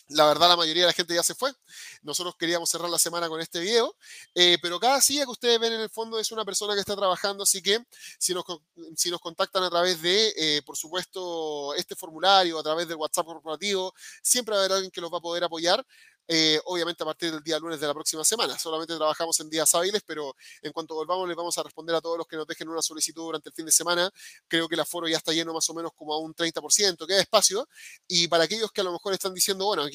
la 0.09 0.25
verdad, 0.25 0.49
la 0.49 0.55
mayoría 0.55 0.83
de 0.83 0.87
la 0.87 0.93
gente 0.93 1.13
ya 1.13 1.23
se 1.23 1.35
fue. 1.35 1.51
Nosotros 2.01 2.35
queríamos 2.37 2.69
cerrar 2.69 2.89
la 2.89 2.99
semana 2.99 3.27
con 3.27 3.41
este 3.41 3.59
video, 3.59 3.95
eh, 4.35 4.57
pero 4.61 4.79
cada 4.79 5.01
silla 5.01 5.25
que 5.25 5.31
ustedes 5.31 5.59
ven 5.59 5.73
en 5.73 5.81
el 5.81 5.89
fondo 5.89 6.19
es 6.19 6.31
una 6.31 6.45
persona 6.45 6.73
que 6.73 6.79
está 6.79 6.95
trabajando, 6.95 7.43
así 7.43 7.61
que 7.61 7.83
si 8.17 8.33
nos, 8.33 8.43
si 8.95 9.09
nos 9.09 9.19
contactan 9.19 9.63
a 9.63 9.69
través 9.69 10.01
de, 10.01 10.33
eh, 10.37 10.61
por 10.65 10.77
supuesto, 10.77 11.73
este 11.75 11.95
formulario, 11.95 12.59
a 12.59 12.63
través 12.63 12.87
del 12.87 12.97
WhatsApp 12.97 13.25
corporativo, 13.25 13.93
siempre 14.21 14.53
va 14.53 14.61
a 14.61 14.65
haber 14.65 14.75
alguien 14.75 14.91
que 14.91 15.01
los 15.01 15.11
va 15.11 15.17
a 15.17 15.21
poder 15.21 15.43
apoyar. 15.43 15.85
Eh, 16.27 16.59
obviamente 16.65 17.03
a 17.03 17.05
partir 17.05 17.31
del 17.31 17.41
día 17.41 17.57
lunes 17.59 17.79
de 17.79 17.87
la 17.87 17.93
próxima 17.93 18.23
semana. 18.23 18.57
Solamente 18.59 18.95
trabajamos 18.95 19.39
en 19.39 19.49
días 19.49 19.73
hábiles, 19.75 20.01
pero 20.05 20.35
en 20.61 20.71
cuanto 20.71 20.95
volvamos 20.95 21.27
les 21.27 21.37
vamos 21.37 21.57
a 21.57 21.63
responder 21.63 21.95
a 21.95 22.01
todos 22.01 22.17
los 22.17 22.27
que 22.27 22.35
nos 22.35 22.45
dejen 22.45 22.67
una 22.69 22.81
solicitud 22.81 23.23
durante 23.23 23.49
el 23.49 23.55
fin 23.55 23.65
de 23.65 23.71
semana. 23.71 24.11
Creo 24.47 24.67
que 24.67 24.75
el 24.75 24.81
aforo 24.81 25.07
ya 25.07 25.17
está 25.17 25.31
lleno 25.31 25.53
más 25.53 25.69
o 25.69 25.73
menos 25.73 25.91
como 25.95 26.13
a 26.13 26.19
un 26.19 26.33
30%, 26.35 27.07
queda 27.07 27.21
espacio. 27.21 27.67
Y 28.07 28.27
para 28.27 28.43
aquellos 28.43 28.71
que 28.71 28.81
a 28.81 28.83
lo 28.83 28.91
mejor 28.91 29.13
están 29.13 29.33
diciendo, 29.33 29.65
bueno, 29.65 29.85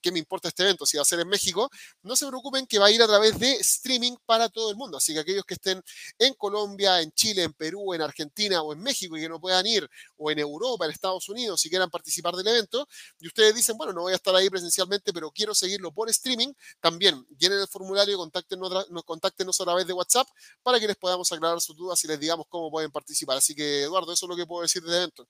¿qué 0.00 0.12
me 0.12 0.18
importa 0.18 0.48
este 0.48 0.62
evento? 0.62 0.86
Si 0.86 0.96
va 0.96 1.02
a 1.02 1.04
ser 1.04 1.20
en 1.20 1.28
México, 1.28 1.70
no 2.02 2.16
se 2.16 2.26
preocupen 2.26 2.66
que 2.66 2.78
va 2.78 2.86
a 2.86 2.90
ir 2.90 3.02
a 3.02 3.06
través 3.06 3.38
de 3.38 3.52
streaming 3.56 4.16
para 4.24 4.48
todo 4.48 4.70
el 4.70 4.76
mundo. 4.76 4.96
Así 4.96 5.12
que 5.12 5.20
aquellos 5.20 5.44
que 5.44 5.54
estén 5.54 5.82
en 6.18 6.34
Colombia, 6.34 7.00
en 7.00 7.12
Chile, 7.12 7.42
en 7.42 7.52
Perú, 7.52 7.92
en 7.92 8.02
Argentina 8.02 8.62
o 8.62 8.72
en 8.72 8.80
México 8.80 9.16
y 9.16 9.20
que 9.20 9.28
no 9.28 9.40
puedan 9.40 9.66
ir, 9.66 9.88
o 10.16 10.30
en 10.30 10.38
Europa, 10.38 10.84
en 10.86 10.90
Estados 10.90 11.28
Unidos, 11.28 11.60
si 11.60 11.68
quieran 11.68 11.90
participar 11.90 12.34
del 12.34 12.46
evento, 12.46 12.88
y 13.18 13.26
ustedes 13.26 13.54
dicen, 13.54 13.76
bueno, 13.76 13.92
no 13.92 14.02
voy 14.02 14.12
a 14.12 14.16
estar 14.16 14.34
ahí 14.34 14.48
presencialmente, 14.48 15.12
pero 15.12 15.30
quiero 15.30 15.54
seguir 15.54 15.81
por 15.90 16.08
streaming, 16.10 16.52
también 16.80 17.26
llenen 17.36 17.58
el 17.60 17.66
formulario, 17.66 18.16
contáctenos, 18.16 18.86
contáctenos 19.04 19.60
a 19.60 19.64
través 19.64 19.86
de 19.86 19.92
WhatsApp 19.92 20.28
para 20.62 20.78
que 20.78 20.86
les 20.86 20.96
podamos 20.96 21.32
aclarar 21.32 21.60
sus 21.60 21.76
dudas 21.76 22.02
y 22.04 22.08
les 22.08 22.20
digamos 22.20 22.46
cómo 22.48 22.70
pueden 22.70 22.90
participar. 22.90 23.38
Así 23.38 23.54
que, 23.54 23.82
Eduardo, 23.82 24.12
eso 24.12 24.26
es 24.26 24.30
lo 24.30 24.36
que 24.36 24.46
puedo 24.46 24.62
decir 24.62 24.82
del 24.82 24.94
evento. 24.94 25.26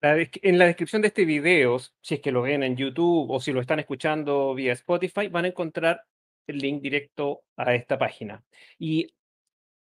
En 0.00 0.58
la 0.58 0.66
descripción 0.66 1.00
de 1.00 1.08
este 1.08 1.24
video, 1.24 1.78
si 2.00 2.14
es 2.14 2.20
que 2.20 2.32
lo 2.32 2.42
ven 2.42 2.64
en 2.64 2.76
YouTube 2.76 3.30
o 3.30 3.40
si 3.40 3.52
lo 3.52 3.60
están 3.60 3.78
escuchando 3.78 4.52
vía 4.52 4.72
Spotify, 4.72 5.28
van 5.28 5.44
a 5.44 5.48
encontrar 5.48 6.02
el 6.48 6.58
link 6.58 6.82
directo 6.82 7.44
a 7.56 7.74
esta 7.76 7.98
página. 7.98 8.42
Y 8.80 9.14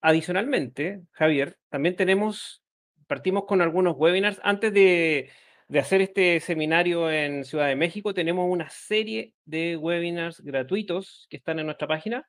adicionalmente, 0.01 1.01
Javier, 1.11 1.57
también 1.69 1.95
tenemos, 1.95 2.61
partimos 3.07 3.45
con 3.45 3.61
algunos 3.61 3.95
webinars. 3.97 4.39
Antes 4.43 4.73
de, 4.73 5.31
de 5.67 5.79
hacer 5.79 6.01
este 6.01 6.39
seminario 6.39 7.09
en 7.09 7.43
Ciudad 7.43 7.67
de 7.67 7.75
México, 7.75 8.13
tenemos 8.13 8.49
una 8.49 8.69
serie 8.69 9.33
de 9.45 9.77
webinars 9.77 10.41
gratuitos 10.41 11.27
que 11.29 11.37
están 11.37 11.59
en 11.59 11.65
nuestra 11.65 11.87
página. 11.87 12.27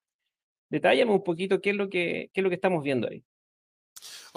Detállame 0.70 1.12
un 1.12 1.24
poquito 1.24 1.60
qué 1.60 1.70
es 1.70 1.76
lo 1.76 1.88
que, 1.88 2.30
qué 2.32 2.40
es 2.40 2.42
lo 2.42 2.48
que 2.48 2.56
estamos 2.56 2.82
viendo 2.82 3.08
ahí. 3.08 3.24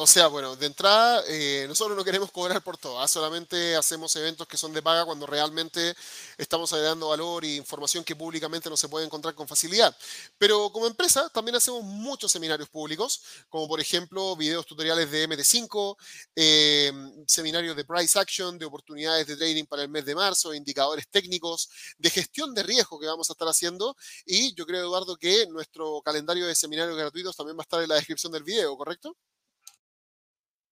O 0.01 0.07
sea, 0.07 0.27
bueno, 0.27 0.55
de 0.55 0.65
entrada, 0.65 1.21
eh, 1.27 1.65
nosotros 1.67 1.97
no 1.97 2.05
queremos 2.05 2.31
cobrar 2.31 2.63
por 2.63 2.77
todo, 2.77 3.01
¿ah? 3.01 3.07
solamente 3.09 3.75
hacemos 3.75 4.15
eventos 4.15 4.47
que 4.47 4.55
son 4.55 4.71
de 4.71 4.81
paga 4.81 5.03
cuando 5.03 5.25
realmente 5.25 5.93
estamos 6.37 6.71
agregando 6.71 7.09
valor 7.09 7.43
e 7.43 7.55
información 7.55 8.05
que 8.05 8.15
públicamente 8.15 8.69
no 8.69 8.77
se 8.77 8.87
puede 8.87 9.05
encontrar 9.05 9.35
con 9.35 9.45
facilidad. 9.45 9.93
Pero 10.37 10.71
como 10.71 10.87
empresa 10.87 11.27
también 11.27 11.57
hacemos 11.57 11.83
muchos 11.83 12.31
seminarios 12.31 12.69
públicos, 12.69 13.21
como 13.49 13.67
por 13.67 13.81
ejemplo 13.81 14.37
videos 14.37 14.65
tutoriales 14.65 15.11
de 15.11 15.27
MT5, 15.27 15.97
eh, 16.33 16.93
seminarios 17.27 17.75
de 17.75 17.83
price 17.83 18.17
action, 18.17 18.57
de 18.57 18.67
oportunidades 18.67 19.27
de 19.27 19.35
trading 19.35 19.65
para 19.65 19.81
el 19.81 19.89
mes 19.89 20.05
de 20.05 20.15
marzo, 20.15 20.53
indicadores 20.53 21.09
técnicos, 21.09 21.69
de 21.97 22.09
gestión 22.09 22.53
de 22.53 22.63
riesgo 22.63 23.01
que 23.01 23.07
vamos 23.07 23.29
a 23.29 23.33
estar 23.33 23.49
haciendo. 23.49 23.97
Y 24.25 24.55
yo 24.55 24.65
creo, 24.65 24.79
Eduardo, 24.79 25.17
que 25.17 25.45
nuestro 25.47 26.01
calendario 26.05 26.47
de 26.47 26.55
seminarios 26.55 26.95
gratuitos 26.95 27.35
también 27.35 27.57
va 27.57 27.63
a 27.63 27.67
estar 27.67 27.83
en 27.83 27.89
la 27.89 27.95
descripción 27.95 28.31
del 28.31 28.43
video, 28.43 28.77
¿correcto? 28.77 29.17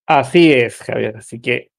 Así 0.07 0.53
es, 0.53 0.77
Javier. 0.77 1.17
Así 1.17 1.41
que 1.41 1.71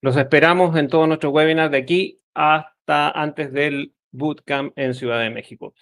los 0.00 0.16
esperamos 0.16 0.76
en 0.76 0.88
todos 0.88 1.08
nuestros 1.08 1.32
webinars 1.32 1.72
de 1.72 1.78
aquí 1.78 2.20
hasta 2.34 3.10
antes 3.10 3.52
del 3.52 3.94
bootcamp 4.10 4.78
en 4.78 4.94
Ciudad 4.94 5.20
de 5.20 5.30
México. 5.30 5.74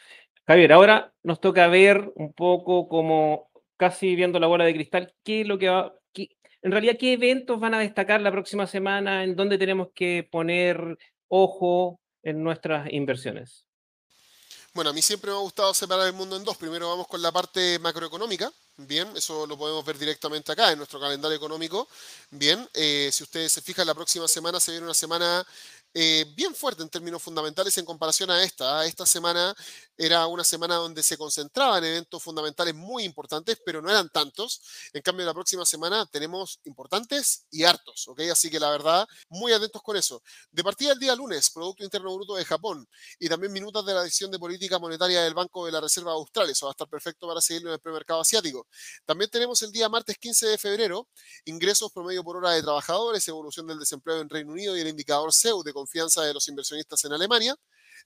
Javier, 0.47 0.73
ahora 0.73 1.13
nos 1.23 1.41
toca 1.41 1.69
ver 1.69 2.11
un 2.15 2.33
poco 2.33 2.89
como 2.89 3.51
casi 3.77 4.15
viendo 4.15 4.39
la 4.39 4.47
bola 4.47 4.65
de 4.65 4.75
cristal, 4.75 5.15
qué 5.25 5.43
es 5.43 5.47
lo 5.47 5.59
que 5.59 5.69
va, 5.69 5.95
en 6.63 6.73
realidad, 6.73 6.97
qué 6.99 7.15
eventos 7.15 7.59
van 7.59 7.75
a 7.75 7.79
destacar 7.79 8.21
la 8.21 8.31
próxima 8.31 8.67
semana, 8.67 9.25
en 9.25 9.35
dónde 9.35 9.57
tenemos 9.57 9.89
que 9.95 10.29
poner 10.31 10.99
ojo 11.29 12.01
en 12.23 12.43
nuestras 12.43 12.93
inversiones. 12.93 13.67
Bueno, 14.75 14.91
a 14.91 14.93
mí 14.93 15.01
siempre 15.01 15.31
me 15.31 15.37
ha 15.37 15.41
gustado 15.41 15.73
separar 15.73 16.07
el 16.07 16.13
mundo 16.13 16.37
en 16.37 16.45
dos. 16.45 16.57
Primero 16.59 16.89
vamos 16.89 17.07
con 17.07 17.23
la 17.23 17.33
parte 17.33 17.79
macroeconómica, 17.79 18.51
Bien, 18.87 19.15
eso 19.15 19.47
lo 19.47 19.59
podemos 19.59 19.85
ver 19.85 19.99
directamente 19.99 20.53
acá 20.53 20.73
en 20.73 20.79
nuestro 20.79 20.99
calendario 20.99 21.37
económico. 21.37 21.87
Bien, 22.31 22.67
eh, 22.73 23.11
si 23.13 23.25
ustedes 23.25 23.53
se 23.53 23.61
fijan, 23.61 23.87
la 23.87 23.95
próxima 23.95 24.27
semana 24.27 24.59
se 24.59 24.71
viene 24.71 24.87
una 24.87 24.95
semana 24.95 25.47
eh, 25.93 26.25
bien 26.37 26.55
fuerte 26.55 26.83
en 26.83 26.89
términos 26.89 27.21
fundamentales 27.21 27.77
en 27.79 27.85
comparación 27.85 28.31
a 28.31 28.43
esta. 28.45 28.85
Esta 28.87 29.05
semana 29.05 29.55
era 29.97 30.27
una 30.29 30.45
semana 30.45 30.77
donde 30.77 31.03
se 31.03 31.19
concentraban 31.19 31.85
eventos 31.85 32.23
fundamentales 32.23 32.75
muy 32.75 33.03
importantes, 33.05 33.59
pero 33.65 33.83
no 33.83 33.91
eran 33.91 34.09
tantos. 34.09 34.63
En 34.93 35.03
cambio, 35.03 35.27
la 35.27 35.35
próxima 35.35 35.67
semana 35.67 36.07
tenemos 36.07 36.61
importantes 36.65 37.47
y 37.51 37.65
hartos, 37.65 38.07
¿ok? 38.07 38.21
Así 38.33 38.51
que 38.51 38.61
la 38.61 38.71
verdad, 38.71 39.07
muy 39.29 39.53
atentos 39.53 39.83
con 39.83 39.97
eso. 39.97 40.23
De 40.53 40.63
partida 40.63 40.93
el 40.93 40.99
día 41.01 41.17
lunes, 41.17 41.51
Producto 41.51 41.83
Interno 41.83 42.15
Bruto 42.15 42.37
de 42.37 42.45
Japón 42.45 42.87
y 43.19 43.29
también 43.29 43.53
minutos 43.53 43.85
de 43.85 43.95
la 43.95 44.03
decisión 44.05 44.31
de 44.31 44.39
política 44.39 44.79
monetaria 44.79 45.23
del 45.23 45.35
Banco 45.35 45.67
de 45.67 45.73
la 45.73 45.81
Reserva 45.81 46.13
Austral. 46.13 46.49
Eso 46.51 46.67
va 46.67 46.71
a 46.71 46.75
estar 46.75 46.89
perfecto 46.89 47.27
para 47.27 47.41
seguirlo 47.41 47.71
en 47.71 47.75
el 47.75 47.81
premercado 47.81 48.21
asiático. 48.21 48.69
También 49.05 49.29
tenemos 49.29 49.61
el 49.63 49.73
día 49.73 49.89
martes 49.89 50.17
15 50.19 50.47
de 50.47 50.59
febrero, 50.59 51.09
ingresos 51.47 51.91
promedio 51.93 52.23
por 52.23 52.37
hora 52.37 52.53
de 52.53 52.63
trabajadores, 52.63 53.27
evolución 53.27 53.67
del 53.67 53.81
desempleo 53.81 54.21
en 54.21 54.29
Reino 54.29 54.53
Unido 54.53 54.77
y 54.77 54.81
el 54.81 54.89
indicador 54.89 55.33
CEU 55.33 55.65
de 55.65 55.73
confianza 55.81 56.23
de 56.23 56.35
los 56.35 56.47
inversionistas 56.49 57.05
en 57.05 57.13
Alemania. 57.13 57.57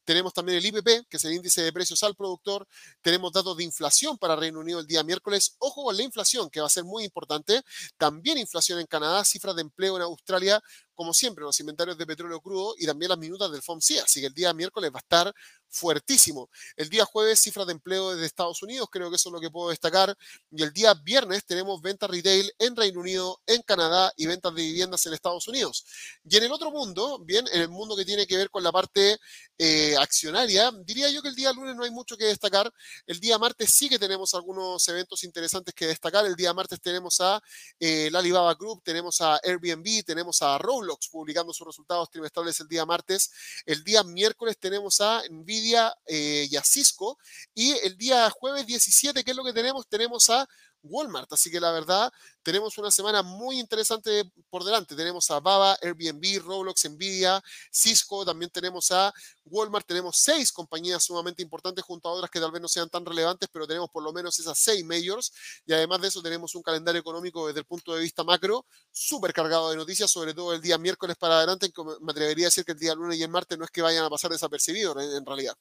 Tenemos 0.04 0.32
también 0.32 0.58
el 0.58 0.66
IPP, 0.66 1.08
que 1.08 1.16
es 1.16 1.24
el 1.24 1.32
índice 1.32 1.62
de 1.62 1.72
precios 1.72 2.02
al 2.02 2.14
productor. 2.14 2.66
Tenemos 3.00 3.32
datos 3.32 3.56
de 3.56 3.64
inflación 3.64 4.18
para 4.18 4.36
Reino 4.36 4.60
Unido 4.60 4.80
el 4.80 4.86
día 4.86 5.02
miércoles. 5.02 5.56
Ojo 5.58 5.84
con 5.84 5.96
la 5.96 6.02
inflación, 6.02 6.50
que 6.50 6.60
va 6.60 6.66
a 6.66 6.70
ser 6.70 6.84
muy 6.84 7.04
importante. 7.04 7.62
También 7.96 8.38
inflación 8.38 8.80
en 8.80 8.86
Canadá, 8.86 9.24
cifras 9.24 9.56
de 9.56 9.62
empleo 9.62 9.96
en 9.96 10.02
Australia, 10.02 10.60
como 10.94 11.12
siempre, 11.14 11.44
los 11.44 11.58
inventarios 11.60 11.98
de 11.98 12.06
petróleo 12.06 12.40
crudo 12.40 12.74
y 12.78 12.86
también 12.86 13.10
las 13.10 13.18
minutas 13.18 13.50
del 13.50 13.62
FOMC. 13.62 14.02
Así 14.04 14.20
que 14.20 14.26
el 14.26 14.34
día 14.34 14.52
miércoles 14.54 14.90
va 14.90 14.98
a 14.98 15.00
estar 15.00 15.34
fuertísimo. 15.74 16.48
El 16.76 16.88
día 16.88 17.04
jueves, 17.04 17.40
cifras 17.40 17.66
de 17.66 17.72
empleo 17.72 18.12
desde 18.12 18.26
Estados 18.26 18.62
Unidos, 18.62 18.88
creo 18.90 19.10
que 19.10 19.16
eso 19.16 19.28
es 19.28 19.32
lo 19.32 19.40
que 19.40 19.50
puedo 19.50 19.70
destacar. 19.70 20.16
Y 20.50 20.62
el 20.62 20.72
día 20.72 20.94
viernes 20.94 21.44
tenemos 21.44 21.82
ventas 21.82 22.08
retail 22.08 22.50
en 22.58 22.76
Reino 22.76 23.00
Unido, 23.00 23.42
en 23.46 23.60
Canadá 23.62 24.12
y 24.16 24.26
ventas 24.26 24.54
de 24.54 24.62
viviendas 24.62 25.04
en 25.06 25.14
Estados 25.14 25.48
Unidos. 25.48 25.84
Y 26.24 26.36
en 26.36 26.44
el 26.44 26.52
otro 26.52 26.70
mundo, 26.70 27.18
bien, 27.18 27.44
en 27.52 27.62
el 27.62 27.68
mundo 27.68 27.96
que 27.96 28.04
tiene 28.04 28.26
que 28.26 28.36
ver 28.36 28.50
con 28.50 28.62
la 28.62 28.70
parte 28.70 29.18
eh, 29.58 29.96
accionaria, 29.98 30.70
diría 30.84 31.10
yo 31.10 31.22
que 31.22 31.28
el 31.28 31.34
día 31.34 31.52
lunes 31.52 31.74
no 31.74 31.82
hay 31.82 31.90
mucho 31.90 32.16
que 32.16 32.26
destacar. 32.26 32.72
El 33.06 33.18
día 33.18 33.38
martes 33.38 33.70
sí 33.70 33.88
que 33.88 33.98
tenemos 33.98 34.34
algunos 34.34 34.86
eventos 34.88 35.24
interesantes 35.24 35.74
que 35.74 35.86
destacar. 35.86 36.24
El 36.24 36.36
día 36.36 36.54
martes 36.54 36.80
tenemos 36.80 37.20
a 37.20 37.40
eh, 37.80 38.08
la 38.12 38.20
Alibaba 38.20 38.54
Group, 38.54 38.82
tenemos 38.84 39.20
a 39.20 39.40
Airbnb, 39.42 40.04
tenemos 40.04 40.40
a 40.42 40.56
Roblox 40.84 41.08
publicando 41.08 41.52
sus 41.52 41.66
resultados 41.66 42.10
trimestrales 42.10 42.60
el 42.60 42.68
día 42.68 42.86
martes. 42.86 43.30
El 43.66 43.82
día 43.82 44.02
miércoles 44.04 44.58
tenemos 44.58 45.00
a 45.00 45.22
Nvidia 45.30 45.94
eh, 46.06 46.46
y 46.50 46.56
a 46.56 46.62
Cisco. 46.62 47.18
Y 47.54 47.72
el 47.82 47.96
día 47.96 48.30
jueves 48.30 48.66
17, 48.66 49.24
¿qué 49.24 49.30
es 49.30 49.36
lo 49.36 49.44
que 49.44 49.52
tenemos? 49.52 49.86
Tenemos 49.88 50.30
a 50.30 50.48
Walmart. 50.84 51.32
Así 51.32 51.50
que 51.50 51.58
la 51.58 51.72
verdad, 51.72 52.12
tenemos 52.42 52.76
una 52.78 52.90
semana 52.90 53.22
muy 53.22 53.58
interesante 53.58 54.30
por 54.50 54.64
delante. 54.64 54.94
Tenemos 54.94 55.30
a 55.30 55.40
Baba, 55.40 55.76
Airbnb, 55.82 56.42
Roblox, 56.44 56.88
Nvidia, 56.90 57.42
Cisco, 57.72 58.24
también 58.24 58.50
tenemos 58.50 58.90
a 58.90 59.12
Walmart. 59.44 59.86
Tenemos 59.86 60.16
seis 60.18 60.52
compañías 60.52 61.02
sumamente 61.02 61.42
importantes 61.42 61.84
junto 61.84 62.08
a 62.08 62.12
otras 62.12 62.30
que 62.30 62.38
tal 62.38 62.52
vez 62.52 62.60
no 62.62 62.68
sean 62.68 62.88
tan 62.88 63.04
relevantes, 63.04 63.48
pero 63.52 63.66
tenemos 63.66 63.90
por 63.90 64.02
lo 64.02 64.12
menos 64.12 64.38
esas 64.38 64.58
seis 64.58 64.84
majors. 64.84 65.32
Y 65.66 65.72
además 65.72 66.00
de 66.00 66.08
eso, 66.08 66.22
tenemos 66.22 66.54
un 66.54 66.62
calendario 66.62 67.00
económico 67.00 67.46
desde 67.46 67.60
el 67.60 67.66
punto 67.66 67.94
de 67.94 68.02
vista 68.02 68.22
macro 68.22 68.66
súper 68.90 69.32
cargado 69.32 69.70
de 69.70 69.76
noticias, 69.76 70.10
sobre 70.10 70.34
todo 70.34 70.52
el 70.54 70.60
día 70.60 70.78
miércoles 70.78 71.16
para 71.16 71.38
adelante. 71.38 71.72
Me 72.00 72.12
atrevería 72.12 72.46
a 72.46 72.48
decir 72.48 72.64
que 72.64 72.72
el 72.72 72.78
día 72.78 72.94
lunes 72.94 73.18
y 73.18 73.22
el 73.22 73.30
martes 73.30 73.58
no 73.58 73.64
es 73.64 73.70
que 73.70 73.82
vayan 73.82 74.04
a 74.04 74.10
pasar 74.10 74.30
desapercibidos 74.30 74.96
en 74.96 75.24
realidad. 75.24 75.54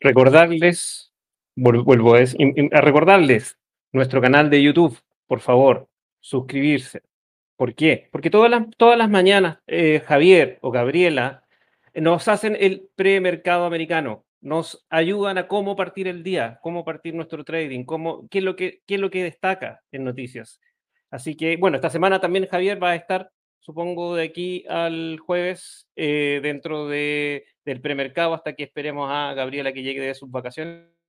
Recordarles 0.00 1.09
vuelvo 1.60 2.14
a, 2.14 2.80
recordarles 2.80 3.58
nuestro 3.92 4.20
canal 4.20 4.50
de 4.50 4.62
YouTube, 4.62 4.98
por 5.26 5.40
favor, 5.40 5.88
suscribirse. 6.20 7.02
¿Por 7.56 7.74
qué? 7.74 8.08
Porque 8.10 8.30
todas 8.30 8.50
las, 8.50 8.64
todas 8.76 8.96
las 8.96 9.10
mañanas 9.10 9.58
eh, 9.66 10.02
Javier 10.06 10.58
o 10.62 10.70
Gabriela 10.70 11.44
nos 11.94 12.28
hacen 12.28 12.56
el 12.58 12.88
premercado 12.96 13.64
americano, 13.64 14.24
nos 14.40 14.86
ayudan 14.88 15.36
a 15.36 15.48
cómo 15.48 15.76
partir 15.76 16.08
el 16.08 16.22
día, 16.22 16.58
cómo 16.62 16.84
partir 16.84 17.14
nuestro 17.14 17.44
trading, 17.44 17.84
cómo, 17.84 18.26
qué, 18.30 18.38
es 18.38 18.44
lo 18.44 18.56
que, 18.56 18.80
qué 18.86 18.94
es 18.94 19.00
lo 19.00 19.10
que 19.10 19.24
destaca 19.24 19.82
en 19.92 20.04
noticias. 20.04 20.60
Así 21.10 21.36
que, 21.36 21.56
bueno, 21.56 21.76
esta 21.76 21.90
semana 21.90 22.20
también 22.20 22.46
Javier 22.46 22.82
va 22.82 22.90
a 22.90 22.94
estar, 22.94 23.30
supongo, 23.58 24.14
de 24.14 24.24
aquí 24.24 24.64
al 24.68 25.18
jueves 25.18 25.88
eh, 25.96 26.40
dentro 26.42 26.88
de, 26.88 27.44
del 27.64 27.80
premercado 27.82 28.32
hasta 28.32 28.54
que 28.54 28.62
esperemos 28.62 29.10
a 29.10 29.34
Gabriela 29.34 29.72
que 29.72 29.82
llegue 29.82 30.00
de 30.00 30.14
sus 30.14 30.30
vacaciones. 30.30 30.99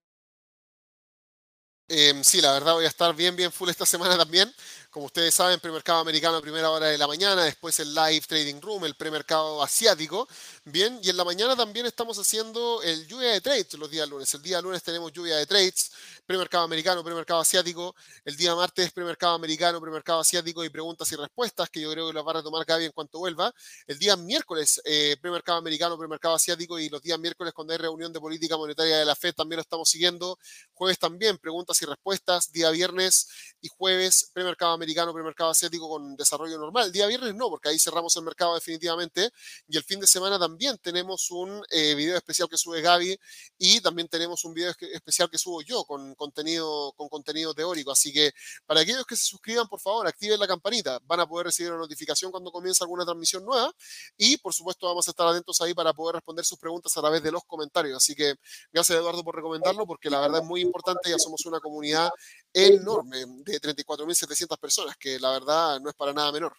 Em, 1.93 2.23
sí, 2.23 2.39
la 2.39 2.53
verdad 2.53 2.73
voy 2.73 2.85
a 2.85 2.87
estar 2.87 3.13
bien, 3.13 3.35
bien 3.35 3.51
full 3.51 3.67
esta 3.69 3.85
semana 3.85 4.17
también. 4.17 4.49
Como 4.89 5.07
ustedes 5.07 5.33
saben, 5.33 5.59
premercado 5.59 5.99
americano 5.99 6.37
a 6.37 6.41
primera 6.41 6.69
hora 6.69 6.87
de 6.87 6.97
la 6.97 7.05
mañana, 7.05 7.43
después 7.43 7.77
el 7.79 7.93
live 7.93 8.21
trading 8.27 8.61
room, 8.61 8.85
el 8.85 8.95
premercado 8.95 9.61
asiático. 9.61 10.25
Bien, 10.63 10.99
y 11.03 11.09
en 11.09 11.17
la 11.17 11.25
mañana 11.25 11.53
también 11.55 11.85
estamos 11.85 12.17
haciendo 12.17 12.81
el 12.81 13.07
lluvia 13.07 13.31
de 13.31 13.41
trades 13.41 13.73
los 13.73 13.89
días 13.89 14.07
lunes. 14.07 14.33
El 14.33 14.41
día 14.41 14.61
lunes 14.61 14.83
tenemos 14.83 15.11
lluvia 15.11 15.35
de 15.35 15.45
trades, 15.45 15.91
premercado 16.25 16.63
americano, 16.63 17.03
premercado 17.03 17.41
asiático. 17.41 17.93
El 18.23 18.37
día 18.37 18.55
martes, 18.55 18.91
premercado 18.91 19.33
americano, 19.35 19.81
premercado 19.81 20.21
asiático 20.21 20.63
y 20.63 20.69
preguntas 20.69 21.11
y 21.11 21.15
respuestas, 21.17 21.69
que 21.69 21.81
yo 21.81 21.91
creo 21.91 22.07
que 22.07 22.13
las 22.13 22.25
va 22.25 22.31
a 22.31 22.33
retomar 22.35 22.65
Gaby 22.65 22.85
en 22.85 22.91
cuanto 22.91 23.19
vuelva. 23.19 23.53
El 23.87 23.99
día 23.99 24.15
miércoles, 24.15 24.81
eh, 24.85 25.17
premercado 25.21 25.57
americano, 25.57 25.97
premercado 25.97 26.35
asiático 26.35 26.79
y 26.79 26.87
los 26.87 27.01
días 27.01 27.19
miércoles 27.19 27.53
cuando 27.53 27.73
hay 27.73 27.79
reunión 27.79 28.13
de 28.13 28.19
política 28.21 28.55
monetaria 28.55 28.97
de 28.97 29.05
la 29.05 29.13
FED 29.13 29.35
también 29.35 29.57
lo 29.57 29.61
estamos 29.61 29.89
siguiendo. 29.89 30.37
Jueves 30.81 30.97
también, 30.97 31.37
preguntas 31.37 31.79
y 31.83 31.85
respuestas. 31.85 32.51
Día 32.51 32.71
viernes 32.71 33.29
y 33.61 33.67
jueves, 33.67 34.31
premercado 34.33 34.71
americano, 34.71 35.13
premercado 35.13 35.51
asiático 35.51 35.87
con 35.87 36.15
desarrollo 36.15 36.57
normal. 36.57 36.91
Día 36.91 37.05
viernes 37.05 37.35
no, 37.35 37.51
porque 37.51 37.69
ahí 37.69 37.77
cerramos 37.77 38.17
el 38.17 38.23
mercado 38.23 38.55
definitivamente. 38.55 39.29
Y 39.67 39.77
el 39.77 39.83
fin 39.83 39.99
de 39.99 40.07
semana 40.07 40.39
también 40.39 40.79
tenemos 40.79 41.29
un 41.29 41.61
eh, 41.69 41.93
video 41.93 42.17
especial 42.17 42.49
que 42.49 42.57
sube 42.57 42.81
Gaby 42.81 43.15
y 43.59 43.79
también 43.81 44.07
tenemos 44.07 44.43
un 44.43 44.55
video 44.55 44.73
especial 44.91 45.29
que 45.29 45.37
subo 45.37 45.61
yo 45.61 45.83
con 45.83 46.15
contenido, 46.15 46.93
con 46.93 47.09
contenido 47.09 47.53
teórico. 47.53 47.91
Así 47.91 48.11
que 48.11 48.31
para 48.65 48.79
aquellos 48.79 49.05
que 49.05 49.15
se 49.15 49.25
suscriban, 49.25 49.67
por 49.67 49.79
favor, 49.79 50.07
activen 50.07 50.39
la 50.39 50.47
campanita. 50.47 50.97
Van 51.03 51.19
a 51.19 51.27
poder 51.27 51.45
recibir 51.45 51.71
una 51.71 51.81
notificación 51.81 52.31
cuando 52.31 52.51
comienza 52.51 52.85
alguna 52.85 53.05
transmisión 53.05 53.45
nueva. 53.45 53.71
Y 54.17 54.37
por 54.37 54.51
supuesto 54.51 54.87
vamos 54.87 55.07
a 55.07 55.11
estar 55.11 55.27
atentos 55.27 55.61
ahí 55.61 55.75
para 55.75 55.93
poder 55.93 56.15
responder 56.15 56.43
sus 56.43 56.57
preguntas 56.57 56.97
a 56.97 57.01
través 57.01 57.21
de 57.21 57.31
los 57.31 57.43
comentarios. 57.45 57.97
Así 57.97 58.15
que 58.15 58.33
gracias 58.73 58.97
Eduardo 58.97 59.23
por 59.23 59.35
recomendarlo 59.35 59.85
porque 59.85 60.09
la 60.09 60.19
verdad 60.19 60.41
es 60.41 60.47
muy 60.47 60.61
importante. 60.61 60.70
Ya 61.05 61.17
somos 61.17 61.45
una 61.45 61.59
comunidad 61.59 62.09
enorme 62.53 63.17
de 63.45 63.59
34.700 63.59 64.57
personas, 64.59 64.95
que 64.97 65.19
la 65.19 65.31
verdad 65.31 65.79
no 65.79 65.89
es 65.89 65.95
para 65.95 66.13
nada 66.13 66.31
menor. 66.31 66.53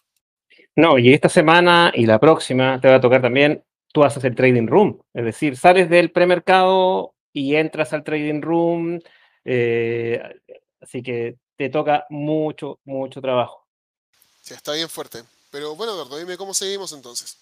No, 0.75 0.97
y 0.97 1.13
esta 1.13 1.29
semana 1.29 1.91
y 1.93 2.05
la 2.05 2.19
próxima 2.19 2.79
te 2.79 2.87
va 2.87 2.95
a 2.95 3.01
tocar 3.01 3.21
también, 3.21 3.63
tú 3.91 4.03
a 4.03 4.07
hacer 4.07 4.35
trading 4.35 4.67
room, 4.67 5.01
es 5.13 5.25
decir, 5.25 5.57
sales 5.57 5.89
del 5.89 6.11
premercado 6.11 7.15
y 7.31 7.55
entras 7.55 7.93
al 7.93 8.03
trading 8.03 8.41
room, 8.41 8.99
eh, 9.45 10.21
así 10.81 11.01
que 11.01 11.37
te 11.55 11.69
toca 11.69 12.05
mucho, 12.09 12.79
mucho 12.85 13.21
trabajo. 13.21 13.67
Sí, 14.41 14.53
está 14.53 14.73
bien 14.73 14.89
fuerte. 14.89 15.23
Pero 15.51 15.75
bueno, 15.75 15.93
Eduardo, 15.93 16.17
dime 16.17 16.35
cómo 16.35 16.53
seguimos 16.53 16.91
entonces. 16.93 17.39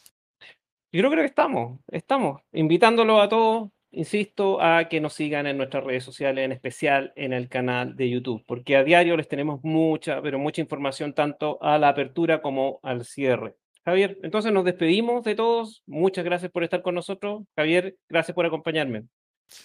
Yo 0.91 1.09
creo 1.09 1.21
que 1.21 1.25
estamos, 1.25 1.79
estamos, 1.87 2.41
invitándolo 2.51 3.21
a 3.21 3.29
todos 3.29 3.69
insisto, 3.91 4.61
a 4.61 4.87
que 4.89 5.01
nos 5.01 5.13
sigan 5.13 5.47
en 5.47 5.57
nuestras 5.57 5.83
redes 5.83 6.03
sociales, 6.03 6.45
en 6.45 6.51
especial 6.51 7.13
en 7.15 7.33
el 7.33 7.49
canal 7.49 7.95
de 7.95 8.09
YouTube, 8.09 8.43
porque 8.47 8.77
a 8.77 8.83
diario 8.83 9.17
les 9.17 9.27
tenemos 9.27 9.59
mucha, 9.63 10.21
pero 10.21 10.39
mucha 10.39 10.61
información 10.61 11.13
tanto 11.13 11.61
a 11.61 11.77
la 11.77 11.89
apertura 11.89 12.41
como 12.41 12.79
al 12.83 13.05
cierre. 13.05 13.55
Javier, 13.85 14.19
entonces 14.23 14.51
nos 14.51 14.65
despedimos 14.65 15.23
de 15.23 15.35
todos. 15.35 15.81
Muchas 15.87 16.23
gracias 16.23 16.51
por 16.51 16.63
estar 16.63 16.81
con 16.81 16.95
nosotros. 16.95 17.43
Javier, 17.55 17.97
gracias 18.07 18.35
por 18.35 18.45
acompañarme. 18.45 19.05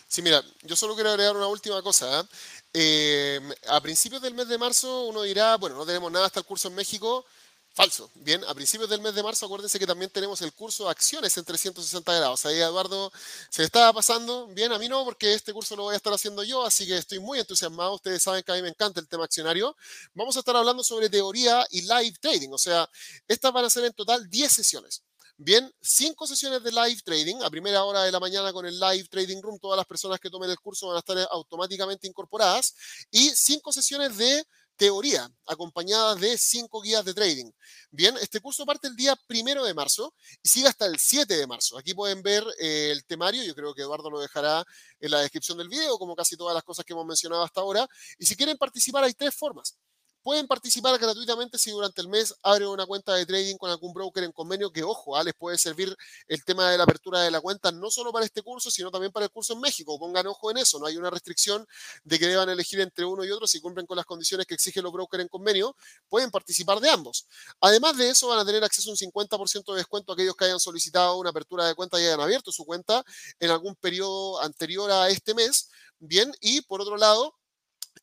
Sí, 0.08 0.22
mira, 0.22 0.42
yo 0.62 0.74
solo 0.74 0.94
quiero 0.94 1.10
agregar 1.10 1.36
una 1.36 1.46
última 1.46 1.80
cosa. 1.82 2.20
¿eh? 2.20 2.24
Eh, 2.74 3.40
a 3.68 3.80
principios 3.80 4.22
del 4.22 4.34
mes 4.34 4.48
de 4.48 4.58
marzo 4.58 5.06
uno 5.06 5.22
dirá, 5.22 5.56
bueno, 5.56 5.76
no 5.76 5.86
tenemos 5.86 6.10
nada 6.10 6.26
hasta 6.26 6.40
el 6.40 6.46
curso 6.46 6.68
en 6.68 6.74
México, 6.74 7.24
Falso. 7.76 8.10
Bien, 8.14 8.42
a 8.44 8.54
principios 8.54 8.88
del 8.88 9.02
mes 9.02 9.14
de 9.14 9.22
marzo, 9.22 9.44
acuérdense 9.44 9.78
que 9.78 9.86
también 9.86 10.10
tenemos 10.10 10.40
el 10.40 10.50
curso 10.54 10.88
acciones 10.88 11.36
en 11.36 11.44
360 11.44 12.14
grados. 12.14 12.46
Ahí 12.46 12.56
Eduardo 12.56 13.12
se 13.50 13.64
estaba 13.64 13.92
pasando. 13.92 14.46
Bien, 14.46 14.72
a 14.72 14.78
mí 14.78 14.88
no, 14.88 15.04
porque 15.04 15.34
este 15.34 15.52
curso 15.52 15.76
lo 15.76 15.82
voy 15.82 15.92
a 15.92 15.98
estar 15.98 16.10
haciendo 16.10 16.42
yo, 16.42 16.64
así 16.64 16.86
que 16.86 16.96
estoy 16.96 17.18
muy 17.18 17.38
entusiasmado. 17.38 17.92
Ustedes 17.96 18.22
saben 18.22 18.42
que 18.42 18.50
a 18.50 18.54
mí 18.54 18.62
me 18.62 18.70
encanta 18.70 18.98
el 18.98 19.06
tema 19.06 19.24
accionario. 19.24 19.76
Vamos 20.14 20.34
a 20.36 20.38
estar 20.38 20.56
hablando 20.56 20.82
sobre 20.82 21.10
teoría 21.10 21.66
y 21.70 21.82
live 21.82 22.14
trading. 22.18 22.48
O 22.50 22.56
sea, 22.56 22.88
estas 23.28 23.52
van 23.52 23.66
a 23.66 23.68
ser 23.68 23.84
en 23.84 23.92
total 23.92 24.26
10 24.30 24.50
sesiones. 24.50 25.02
Bien, 25.36 25.70
5 25.82 26.26
sesiones 26.26 26.62
de 26.62 26.72
live 26.72 27.02
trading 27.04 27.42
a 27.42 27.50
primera 27.50 27.84
hora 27.84 28.04
de 28.04 28.10
la 28.10 28.18
mañana 28.18 28.54
con 28.54 28.64
el 28.64 28.80
live 28.80 29.06
trading 29.10 29.42
room. 29.42 29.58
Todas 29.58 29.76
las 29.76 29.84
personas 29.84 30.18
que 30.18 30.30
tomen 30.30 30.48
el 30.48 30.58
curso 30.58 30.86
van 30.86 30.96
a 30.96 31.00
estar 31.00 31.18
automáticamente 31.30 32.06
incorporadas. 32.06 32.74
Y 33.10 33.28
5 33.28 33.70
sesiones 33.70 34.16
de 34.16 34.46
teoría, 34.76 35.28
acompañada 35.46 36.14
de 36.14 36.36
cinco 36.38 36.80
guías 36.82 37.04
de 37.04 37.14
trading. 37.14 37.50
Bien, 37.90 38.14
este 38.20 38.40
curso 38.40 38.64
parte 38.66 38.88
el 38.88 38.96
día 38.96 39.16
primero 39.26 39.64
de 39.64 39.74
marzo 39.74 40.14
y 40.42 40.48
sigue 40.48 40.68
hasta 40.68 40.86
el 40.86 40.98
7 40.98 41.36
de 41.36 41.46
marzo. 41.46 41.78
Aquí 41.78 41.94
pueden 41.94 42.22
ver 42.22 42.44
eh, 42.58 42.90
el 42.92 43.04
temario, 43.06 43.42
yo 43.42 43.54
creo 43.54 43.74
que 43.74 43.82
Eduardo 43.82 44.10
lo 44.10 44.20
dejará 44.20 44.64
en 45.00 45.10
la 45.10 45.20
descripción 45.20 45.58
del 45.58 45.68
video, 45.68 45.98
como 45.98 46.14
casi 46.14 46.36
todas 46.36 46.54
las 46.54 46.62
cosas 46.62 46.84
que 46.84 46.92
hemos 46.92 47.06
mencionado 47.06 47.42
hasta 47.42 47.60
ahora. 47.60 47.86
Y 48.18 48.26
si 48.26 48.36
quieren 48.36 48.56
participar, 48.58 49.04
hay 49.04 49.14
tres 49.14 49.34
formas. 49.34 49.76
Pueden 50.26 50.48
participar 50.48 50.98
gratuitamente 50.98 51.56
si 51.56 51.70
durante 51.70 52.00
el 52.00 52.08
mes 52.08 52.34
abren 52.42 52.66
una 52.66 52.84
cuenta 52.84 53.14
de 53.14 53.24
trading 53.24 53.54
con 53.58 53.70
algún 53.70 53.92
broker 53.92 54.24
en 54.24 54.32
convenio 54.32 54.72
que, 54.72 54.82
ojo, 54.82 55.16
ah, 55.16 55.22
les 55.22 55.34
puede 55.34 55.56
servir 55.56 55.96
el 56.26 56.44
tema 56.44 56.68
de 56.68 56.76
la 56.76 56.82
apertura 56.82 57.20
de 57.20 57.30
la 57.30 57.40
cuenta 57.40 57.70
no 57.70 57.92
solo 57.92 58.12
para 58.12 58.24
este 58.24 58.42
curso, 58.42 58.68
sino 58.68 58.90
también 58.90 59.12
para 59.12 59.26
el 59.26 59.30
curso 59.30 59.52
en 59.52 59.60
México. 59.60 59.96
Pongan 60.00 60.26
ojo 60.26 60.50
en 60.50 60.56
eso, 60.56 60.80
no 60.80 60.86
hay 60.86 60.96
una 60.96 61.10
restricción 61.10 61.64
de 62.02 62.18
que 62.18 62.26
deban 62.26 62.48
elegir 62.48 62.80
entre 62.80 63.04
uno 63.04 63.24
y 63.24 63.30
otro 63.30 63.46
si 63.46 63.60
cumplen 63.60 63.86
con 63.86 63.96
las 63.96 64.04
condiciones 64.04 64.46
que 64.46 64.54
exigen 64.54 64.82
los 64.82 64.92
brokers 64.92 65.22
en 65.22 65.28
convenio. 65.28 65.76
Pueden 66.08 66.32
participar 66.32 66.80
de 66.80 66.90
ambos. 66.90 67.28
Además 67.60 67.96
de 67.96 68.10
eso, 68.10 68.26
van 68.26 68.40
a 68.40 68.44
tener 68.44 68.64
acceso 68.64 68.90
a 68.90 68.94
un 68.94 68.96
50% 68.96 69.74
de 69.74 69.78
descuento 69.78 70.10
a 70.10 70.14
aquellos 70.14 70.34
que 70.34 70.46
hayan 70.46 70.58
solicitado 70.58 71.18
una 71.18 71.30
apertura 71.30 71.66
de 71.66 71.76
cuenta 71.76 72.00
y 72.00 72.04
hayan 72.04 72.20
abierto 72.20 72.50
su 72.50 72.64
cuenta 72.64 73.04
en 73.38 73.50
algún 73.52 73.76
periodo 73.76 74.42
anterior 74.42 74.90
a 74.90 75.08
este 75.08 75.34
mes. 75.34 75.70
Bien, 76.00 76.32
y 76.40 76.62
por 76.62 76.80
otro 76.80 76.96
lado, 76.96 77.32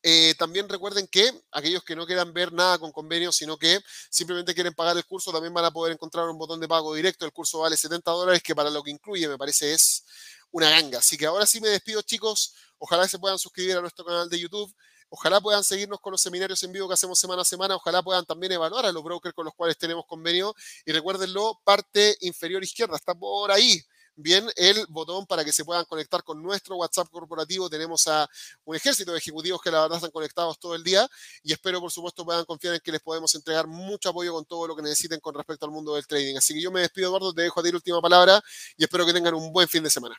eh, 0.02 0.34
también 0.38 0.68
recuerden 0.68 1.06
que 1.06 1.30
aquellos 1.52 1.82
que 1.84 1.96
no 1.96 2.06
quieran 2.06 2.32
ver 2.32 2.52
nada 2.52 2.78
con 2.78 2.92
convenios, 2.92 3.36
sino 3.36 3.56
que 3.56 3.80
simplemente 4.10 4.54
quieren 4.54 4.74
pagar 4.74 4.96
el 4.96 5.04
curso, 5.04 5.32
también 5.32 5.54
van 5.54 5.64
a 5.64 5.70
poder 5.70 5.92
encontrar 5.92 6.28
un 6.28 6.38
botón 6.38 6.60
de 6.60 6.68
pago 6.68 6.94
directo. 6.94 7.24
El 7.24 7.32
curso 7.32 7.60
vale 7.60 7.76
70 7.76 8.10
dólares, 8.10 8.42
que 8.42 8.54
para 8.54 8.70
lo 8.70 8.82
que 8.82 8.90
incluye 8.90 9.28
me 9.28 9.38
parece 9.38 9.72
es 9.72 10.04
una 10.50 10.70
ganga. 10.70 10.98
Así 10.98 11.16
que 11.16 11.26
ahora 11.26 11.46
sí 11.46 11.60
me 11.60 11.68
despido, 11.68 12.02
chicos. 12.02 12.54
Ojalá 12.78 13.08
se 13.08 13.18
puedan 13.18 13.38
suscribir 13.38 13.76
a 13.76 13.80
nuestro 13.80 14.04
canal 14.04 14.28
de 14.28 14.38
YouTube. 14.38 14.74
Ojalá 15.08 15.40
puedan 15.40 15.62
seguirnos 15.62 16.00
con 16.00 16.10
los 16.10 16.20
seminarios 16.20 16.62
en 16.64 16.72
vivo 16.72 16.88
que 16.88 16.94
hacemos 16.94 17.18
semana 17.18 17.42
a 17.42 17.44
semana. 17.44 17.76
Ojalá 17.76 18.02
puedan 18.02 18.24
también 18.24 18.52
evaluar 18.52 18.86
a 18.86 18.92
los 18.92 19.02
brokers 19.02 19.34
con 19.34 19.44
los 19.44 19.54
cuales 19.54 19.78
tenemos 19.78 20.04
convenio. 20.06 20.54
Y 20.84 20.92
recuérdenlo, 20.92 21.60
parte 21.64 22.16
inferior 22.20 22.62
izquierda 22.62 22.96
está 22.96 23.14
por 23.14 23.50
ahí 23.52 23.82
bien 24.16 24.46
el 24.56 24.86
botón 24.88 25.26
para 25.26 25.44
que 25.44 25.52
se 25.52 25.64
puedan 25.64 25.84
conectar 25.84 26.22
con 26.22 26.42
nuestro 26.42 26.76
WhatsApp 26.76 27.08
corporativo. 27.10 27.68
Tenemos 27.68 28.06
a 28.06 28.28
un 28.64 28.76
ejército 28.76 29.12
de 29.12 29.18
ejecutivos 29.18 29.60
que 29.60 29.70
la 29.70 29.82
verdad 29.82 29.96
están 29.96 30.10
conectados 30.10 30.58
todo 30.58 30.74
el 30.74 30.84
día 30.84 31.08
y 31.42 31.52
espero 31.52 31.80
por 31.80 31.90
supuesto 31.90 32.24
puedan 32.24 32.44
confiar 32.44 32.74
en 32.74 32.80
que 32.80 32.92
les 32.92 33.00
podemos 33.00 33.34
entregar 33.34 33.66
mucho 33.66 34.08
apoyo 34.08 34.32
con 34.32 34.44
todo 34.44 34.68
lo 34.68 34.76
que 34.76 34.82
necesiten 34.82 35.20
con 35.20 35.34
respecto 35.34 35.66
al 35.66 35.72
mundo 35.72 35.94
del 35.94 36.06
trading. 36.06 36.36
Así 36.36 36.54
que 36.54 36.62
yo 36.62 36.70
me 36.70 36.80
despido 36.80 37.08
Eduardo, 37.08 37.32
te 37.32 37.42
dejo 37.42 37.60
a 37.60 37.62
ti 37.62 37.70
la 37.70 37.76
última 37.76 38.00
palabra 38.00 38.42
y 38.76 38.84
espero 38.84 39.06
que 39.06 39.12
tengan 39.12 39.34
un 39.34 39.52
buen 39.52 39.68
fin 39.68 39.82
de 39.82 39.90
semana. 39.90 40.16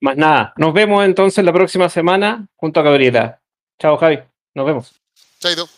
Más 0.00 0.16
nada, 0.16 0.52
nos 0.56 0.74
vemos 0.74 1.04
entonces 1.04 1.44
la 1.44 1.52
próxima 1.52 1.88
semana 1.88 2.46
junto 2.54 2.80
a 2.80 2.82
Gabriela. 2.82 3.40
Chao 3.78 3.96
Javi, 3.96 4.18
nos 4.54 4.66
vemos. 4.66 4.92
Chaito. 5.38 5.68